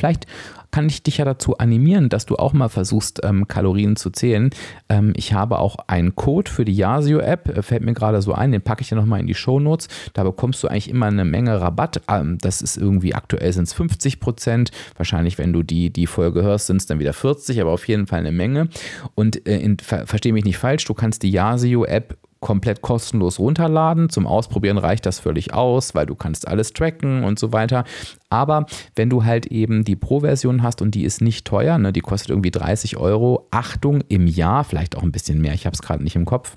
vielleicht 0.00 0.26
kann 0.70 0.86
ich 0.86 1.02
dich 1.02 1.18
ja 1.18 1.24
dazu 1.24 1.58
animieren, 1.58 2.08
dass 2.08 2.26
du 2.26 2.36
auch 2.36 2.52
mal 2.52 2.68
versuchst, 2.68 3.20
ähm, 3.24 3.48
Kalorien 3.48 3.96
zu 3.96 4.10
zählen. 4.10 4.50
Ähm, 4.88 5.12
ich 5.16 5.32
habe 5.32 5.58
auch 5.58 5.76
einen 5.86 6.14
Code 6.14 6.50
für 6.50 6.64
die 6.64 6.74
Yasio-App, 6.74 7.48
äh, 7.48 7.62
fällt 7.62 7.82
mir 7.82 7.92
gerade 7.92 8.22
so 8.22 8.32
ein, 8.32 8.52
den 8.52 8.62
packe 8.62 8.82
ich 8.82 8.88
dir 8.88 8.94
nochmal 8.94 9.20
in 9.20 9.26
die 9.26 9.34
Show 9.34 9.58
Notes. 9.58 9.88
Da 10.12 10.22
bekommst 10.22 10.62
du 10.62 10.68
eigentlich 10.68 10.90
immer 10.90 11.06
eine 11.06 11.24
Menge 11.24 11.60
Rabatt. 11.60 12.02
Ähm, 12.08 12.38
das 12.40 12.62
ist 12.62 12.76
irgendwie 12.76 13.14
aktuell 13.14 13.52
sind 13.52 13.64
es 13.64 13.72
50 13.72 14.20
Prozent. 14.20 14.70
Wahrscheinlich, 14.96 15.38
wenn 15.38 15.52
du 15.52 15.62
die, 15.62 15.90
die 15.90 16.06
Folge 16.06 16.42
hörst, 16.42 16.68
sind 16.68 16.76
es 16.76 16.86
dann 16.86 16.98
wieder 16.98 17.12
40, 17.12 17.60
aber 17.60 17.72
auf 17.72 17.88
jeden 17.88 18.06
Fall 18.06 18.20
eine 18.20 18.32
Menge. 18.32 18.68
Und 19.14 19.46
äh, 19.46 19.76
ver, 19.82 20.06
verstehe 20.06 20.32
mich 20.32 20.44
nicht 20.44 20.58
falsch, 20.58 20.84
du 20.84 20.94
kannst 20.94 21.22
die 21.22 21.30
Yasio-App 21.30 22.16
komplett 22.40 22.80
kostenlos 22.80 23.38
runterladen. 23.38 24.08
Zum 24.08 24.26
Ausprobieren 24.26 24.78
reicht 24.78 25.06
das 25.06 25.20
völlig 25.20 25.52
aus, 25.52 25.94
weil 25.94 26.06
du 26.06 26.14
kannst 26.14 26.48
alles 26.48 26.72
tracken 26.72 27.22
und 27.22 27.38
so 27.38 27.52
weiter. 27.52 27.84
Aber 28.30 28.66
wenn 28.96 29.10
du 29.10 29.24
halt 29.24 29.46
eben 29.46 29.84
die 29.84 29.96
Pro-Version 29.96 30.62
hast 30.62 30.82
und 30.82 30.94
die 30.94 31.04
ist 31.04 31.20
nicht 31.20 31.46
teuer, 31.46 31.78
ne, 31.78 31.92
die 31.92 32.00
kostet 32.00 32.30
irgendwie 32.30 32.50
30 32.50 32.96
Euro, 32.96 33.46
Achtung, 33.50 34.02
im 34.08 34.26
Jahr, 34.26 34.64
vielleicht 34.64 34.96
auch 34.96 35.02
ein 35.02 35.12
bisschen 35.12 35.40
mehr, 35.40 35.54
ich 35.54 35.66
habe 35.66 35.74
es 35.74 35.82
gerade 35.82 36.02
nicht 36.02 36.16
im 36.16 36.24
Kopf 36.24 36.56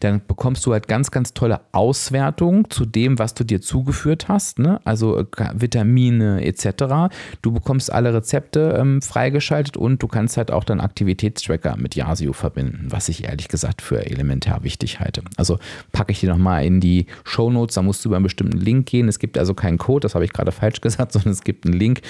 dann 0.00 0.20
bekommst 0.26 0.64
du 0.66 0.72
halt 0.72 0.88
ganz, 0.88 1.10
ganz 1.10 1.34
tolle 1.34 1.60
Auswertungen 1.72 2.68
zu 2.70 2.84
dem, 2.84 3.18
was 3.18 3.34
du 3.34 3.44
dir 3.44 3.60
zugeführt 3.60 4.28
hast, 4.28 4.58
ne? 4.58 4.80
also 4.84 5.18
äh, 5.18 5.24
Vitamine 5.54 6.44
etc. 6.44 7.14
Du 7.42 7.52
bekommst 7.52 7.92
alle 7.92 8.12
Rezepte 8.14 8.76
ähm, 8.78 9.02
freigeschaltet 9.02 9.76
und 9.76 10.02
du 10.02 10.08
kannst 10.08 10.36
halt 10.36 10.50
auch 10.50 10.64
dann 10.64 10.80
Aktivitätstracker 10.80 11.76
mit 11.76 11.94
Yasio 11.94 12.32
verbinden, 12.32 12.86
was 12.90 13.08
ich 13.08 13.24
ehrlich 13.24 13.48
gesagt 13.48 13.82
für 13.82 14.06
elementar 14.06 14.62
wichtig 14.62 15.00
halte. 15.00 15.22
Also 15.36 15.58
packe 15.92 16.12
ich 16.12 16.20
dir 16.20 16.30
nochmal 16.30 16.64
in 16.64 16.80
die 16.80 17.06
Show 17.24 17.50
Notes, 17.50 17.74
da 17.74 17.82
musst 17.82 18.04
du 18.04 18.08
über 18.08 18.16
einen 18.16 18.24
bestimmten 18.24 18.58
Link 18.58 18.86
gehen. 18.86 19.08
Es 19.08 19.18
gibt 19.18 19.38
also 19.38 19.54
keinen 19.54 19.78
Code, 19.78 20.00
das 20.00 20.14
habe 20.14 20.24
ich 20.24 20.32
gerade 20.32 20.52
falsch 20.56 20.80
gesagt, 20.80 21.12
sondern 21.12 21.32
es 21.32 21.42
gibt 21.42 21.66
einen 21.66 21.78
Link 21.78 22.02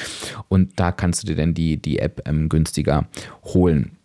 und 0.49 0.79
da 0.79 0.93
kannst 0.93 1.23
du 1.23 1.27
dir 1.27 1.37
dann 1.37 1.55
die, 1.55 1.77
die 1.77 1.99
App 1.99 2.23
ähm, 2.27 2.49
günstiger 2.49 3.07
holen. 3.45 3.97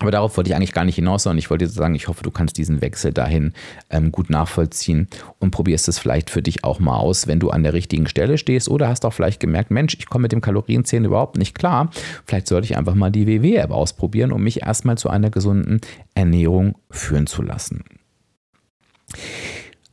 Aber 0.00 0.10
darauf 0.10 0.36
wollte 0.36 0.50
ich 0.50 0.56
eigentlich 0.56 0.72
gar 0.72 0.84
nicht 0.84 0.94
hinaus, 0.94 1.24
sondern 1.24 1.38
ich 1.38 1.50
wollte 1.50 1.64
dir 1.64 1.70
sagen, 1.70 1.94
ich 1.94 2.08
hoffe, 2.08 2.22
du 2.22 2.30
kannst 2.30 2.56
diesen 2.56 2.80
Wechsel 2.80 3.12
dahin 3.12 3.52
ähm, 3.90 4.12
gut 4.12 4.30
nachvollziehen 4.30 5.08
und 5.38 5.50
probierst 5.50 5.88
es 5.88 5.98
vielleicht 5.98 6.30
für 6.30 6.42
dich 6.42 6.62
auch 6.62 6.78
mal 6.78 6.96
aus, 6.96 7.26
wenn 7.26 7.40
du 7.40 7.50
an 7.50 7.64
der 7.64 7.72
richtigen 7.72 8.06
Stelle 8.06 8.38
stehst 8.38 8.68
oder 8.68 8.88
hast 8.88 9.04
auch 9.04 9.12
vielleicht 9.12 9.40
gemerkt, 9.40 9.70
Mensch, 9.70 9.96
ich 9.98 10.06
komme 10.06 10.22
mit 10.22 10.32
dem 10.32 10.40
Kalorienzählen 10.40 11.04
überhaupt 11.04 11.36
nicht 11.36 11.58
klar. 11.58 11.90
Vielleicht 12.26 12.46
sollte 12.46 12.66
ich 12.66 12.76
einfach 12.76 12.94
mal 12.94 13.10
die 13.10 13.26
WW-App 13.26 13.70
ausprobieren, 13.70 14.30
um 14.30 14.42
mich 14.42 14.62
erstmal 14.62 14.98
zu 14.98 15.10
einer 15.10 15.30
gesunden 15.30 15.80
Ernährung 16.14 16.76
führen 16.90 17.26
zu 17.26 17.42
lassen. 17.42 17.82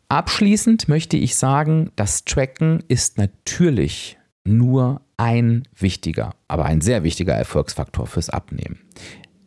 Abschließend 0.07 0.87
möchte 0.87 1.17
ich 1.17 1.35
sagen, 1.35 1.89
das 1.95 2.25
Tracken 2.25 2.83
ist 2.87 3.17
natürlich 3.17 4.17
nur 4.43 5.01
ein 5.17 5.63
wichtiger, 5.75 6.35
aber 6.47 6.65
ein 6.65 6.81
sehr 6.81 7.03
wichtiger 7.03 7.33
Erfolgsfaktor 7.33 8.05
fürs 8.05 8.29
Abnehmen 8.29 8.79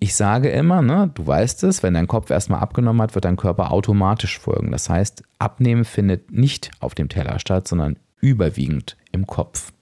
ich 0.00 0.14
sage 0.14 0.48
immer, 0.50 0.82
ne, 0.82 1.10
du 1.14 1.26
weißt 1.26 1.64
es, 1.64 1.82
wenn 1.82 1.94
dein 1.94 2.06
Kopf 2.06 2.30
erstmal 2.30 2.60
abgenommen 2.60 3.02
hat, 3.02 3.14
wird 3.14 3.24
dein 3.24 3.36
Körper 3.36 3.72
automatisch 3.72 4.38
folgen. 4.38 4.70
Das 4.70 4.88
heißt, 4.88 5.22
Abnehmen 5.38 5.84
findet 5.84 6.30
nicht 6.30 6.70
auf 6.80 6.94
dem 6.94 7.08
Teller 7.08 7.38
statt, 7.38 7.66
sondern 7.66 7.96
überwiegend 8.20 8.96
im 9.12 9.26
Kopf. 9.26 9.72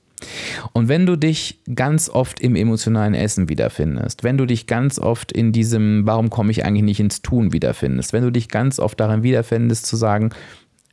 Und 0.73 0.89
wenn 0.89 1.05
du 1.05 1.17
dich 1.17 1.61
ganz 1.75 2.09
oft 2.09 2.41
im 2.41 2.57
emotionalen 2.57 3.15
Essen 3.15 3.51
wiederfindest, 3.51 4.25
wenn 4.25 4.39
du 4.39 4.47
dich 4.47 4.67
ganz 4.67 4.99
oft 4.99 5.31
in 5.31 5.53
diesem, 5.53 6.07
warum 6.07 6.31
komme 6.31 6.51
ich 6.51 6.65
eigentlich 6.65 6.85
nicht 6.85 7.01
ins 7.01 7.21
Tun 7.21 7.53
wiederfindest, 7.53 8.15
wenn 8.15 8.23
du 8.23 8.33
dich 8.33 8.49
ganz 8.49 8.79
oft 8.79 8.99
darin 8.99 9.23
wiederfindest 9.23 9.85
zu 9.85 9.97
sagen, 9.97 10.31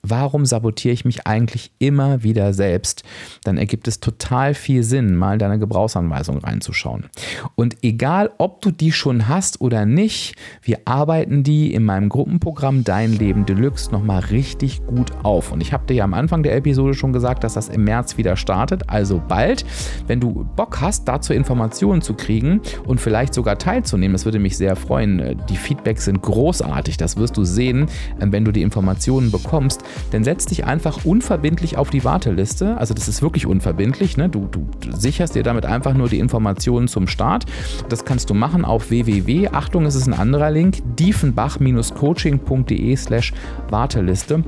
warum 0.05 0.45
sabotiere 0.45 0.93
ich 0.93 1.05
mich 1.05 1.25
eigentlich 1.25 1.71
immer 1.79 2.23
wieder 2.23 2.53
selbst, 2.53 3.03
dann 3.45 3.57
ergibt 3.57 3.87
es 3.87 4.01
total 4.01 4.53
viel 4.53 4.83
Sinn, 4.83 5.15
mal 5.15 5.33
in 5.33 5.39
deine 5.39 5.59
Gebrauchsanweisung 5.59 6.39
reinzuschauen. 6.39 7.05
Und 7.55 7.77
egal, 7.83 8.29
ob 8.37 8.61
du 8.61 8.71
die 8.71 8.91
schon 8.91 9.29
hast 9.29 9.61
oder 9.61 9.85
nicht, 9.85 10.35
wir 10.61 10.79
arbeiten 10.83 11.43
die 11.43 11.73
in 11.73 11.85
meinem 11.85 12.09
Gruppenprogramm 12.09 12.83
Dein 12.83 13.13
Leben 13.13 13.45
Deluxe 13.45 13.91
nochmal 13.91 14.19
richtig 14.25 14.85
gut 14.85 15.11
auf. 15.23 15.53
Und 15.53 15.61
ich 15.61 15.71
habe 15.71 15.85
dir 15.85 15.93
ja 15.93 16.03
am 16.03 16.13
Anfang 16.13 16.43
der 16.43 16.57
Episode 16.57 16.95
schon 16.95 17.13
gesagt, 17.13 17.45
dass 17.45 17.53
das 17.53 17.69
im 17.69 17.85
März 17.85 18.17
wieder 18.17 18.35
startet, 18.35 18.89
also 18.89 19.21
bald. 19.25 19.65
Wenn 20.07 20.19
du 20.19 20.45
Bock 20.57 20.81
hast, 20.81 21.07
dazu 21.07 21.31
Informationen 21.31 22.01
zu 22.01 22.13
kriegen 22.13 22.59
und 22.85 22.99
vielleicht 22.99 23.33
sogar 23.33 23.57
teilzunehmen, 23.57 24.13
das 24.13 24.25
würde 24.25 24.39
mich 24.39 24.57
sehr 24.57 24.75
freuen. 24.75 25.41
Die 25.49 25.57
Feedbacks 25.57 26.05
sind 26.05 26.21
großartig, 26.21 26.97
das 26.97 27.15
wirst 27.15 27.37
du 27.37 27.45
sehen, 27.45 27.87
wenn 28.19 28.43
du 28.43 28.51
die 28.51 28.63
Informationen 28.63 29.31
bekommst 29.31 29.81
dann 30.11 30.23
setz 30.23 30.45
dich 30.45 30.65
einfach 30.65 31.05
unverbindlich 31.05 31.77
auf 31.77 31.89
die 31.89 32.03
Warteliste. 32.03 32.77
Also 32.77 32.93
das 32.93 33.07
ist 33.07 33.21
wirklich 33.21 33.45
unverbindlich. 33.45 34.17
Ne? 34.17 34.29
Du, 34.29 34.47
du, 34.51 34.67
du 34.79 34.91
sicherst 34.95 35.35
dir 35.35 35.43
damit 35.43 35.65
einfach 35.65 35.93
nur 35.93 36.09
die 36.09 36.19
Informationen 36.19 36.87
zum 36.87 37.07
Start. 37.07 37.45
Das 37.89 38.05
kannst 38.05 38.29
du 38.29 38.33
machen 38.33 38.65
auf 38.65 38.89
www. 38.89 39.49
Achtung, 39.49 39.85
es 39.85 39.95
ist 39.95 40.07
ein 40.07 40.13
anderer 40.13 40.51
Link, 40.51 40.81
diefenbach-coaching.de 40.97 42.95
slash 42.95 43.33
Warteliste. 43.69 44.43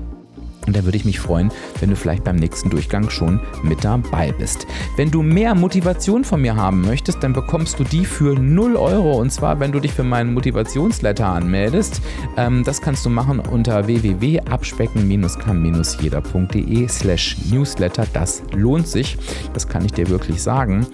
Und 0.66 0.76
da 0.76 0.84
würde 0.84 0.98
ich 0.98 1.06
mich 1.06 1.20
freuen, 1.20 1.52
wenn 1.80 1.90
du 1.90 1.96
vielleicht 1.96 2.24
beim 2.24 2.36
nächsten 2.36 2.70
Durchgang 2.70 3.10
schon 3.10 3.40
mit 3.64 3.84
dabei 3.84 4.32
bist. 4.32 4.68
Wenn 4.98 5.12
du 5.12 5.22
mehr 5.22 5.56
Motivation 5.56 6.24
von 6.24 6.42
mir 6.42 6.56
haben 6.56 6.82
möchtest, 6.82 7.24
dann 7.24 7.34
bekommst 7.34 7.80
du 7.80 7.84
die 7.84 8.06
für 8.06 8.40
0 8.40 8.76
Euro. 8.76 9.20
Und 9.20 9.32
zwar, 9.32 9.60
wenn 9.60 9.72
du 9.72 9.80
dich 9.80 9.94
für 9.94 10.04
meinen 10.04 10.34
Motivationsletter 10.34 11.28
anmeldest. 11.28 12.02
Ähm, 12.38 12.64
das 12.64 12.82
kannst 12.82 13.06
du 13.06 13.10
machen 13.10 13.40
unter 13.40 13.88
www.abspecken-kann-jeder.de 13.88 16.88
slash 16.88 17.38
newsletter. 17.52 18.06
Das 18.14 18.44
lohnt 18.54 18.88
sich. 18.88 19.18
Das 19.54 19.68
kann 19.68 19.84
ich 19.86 19.94
dir 19.94 20.10
wirklich 20.10 20.42
sagen. 20.42 20.88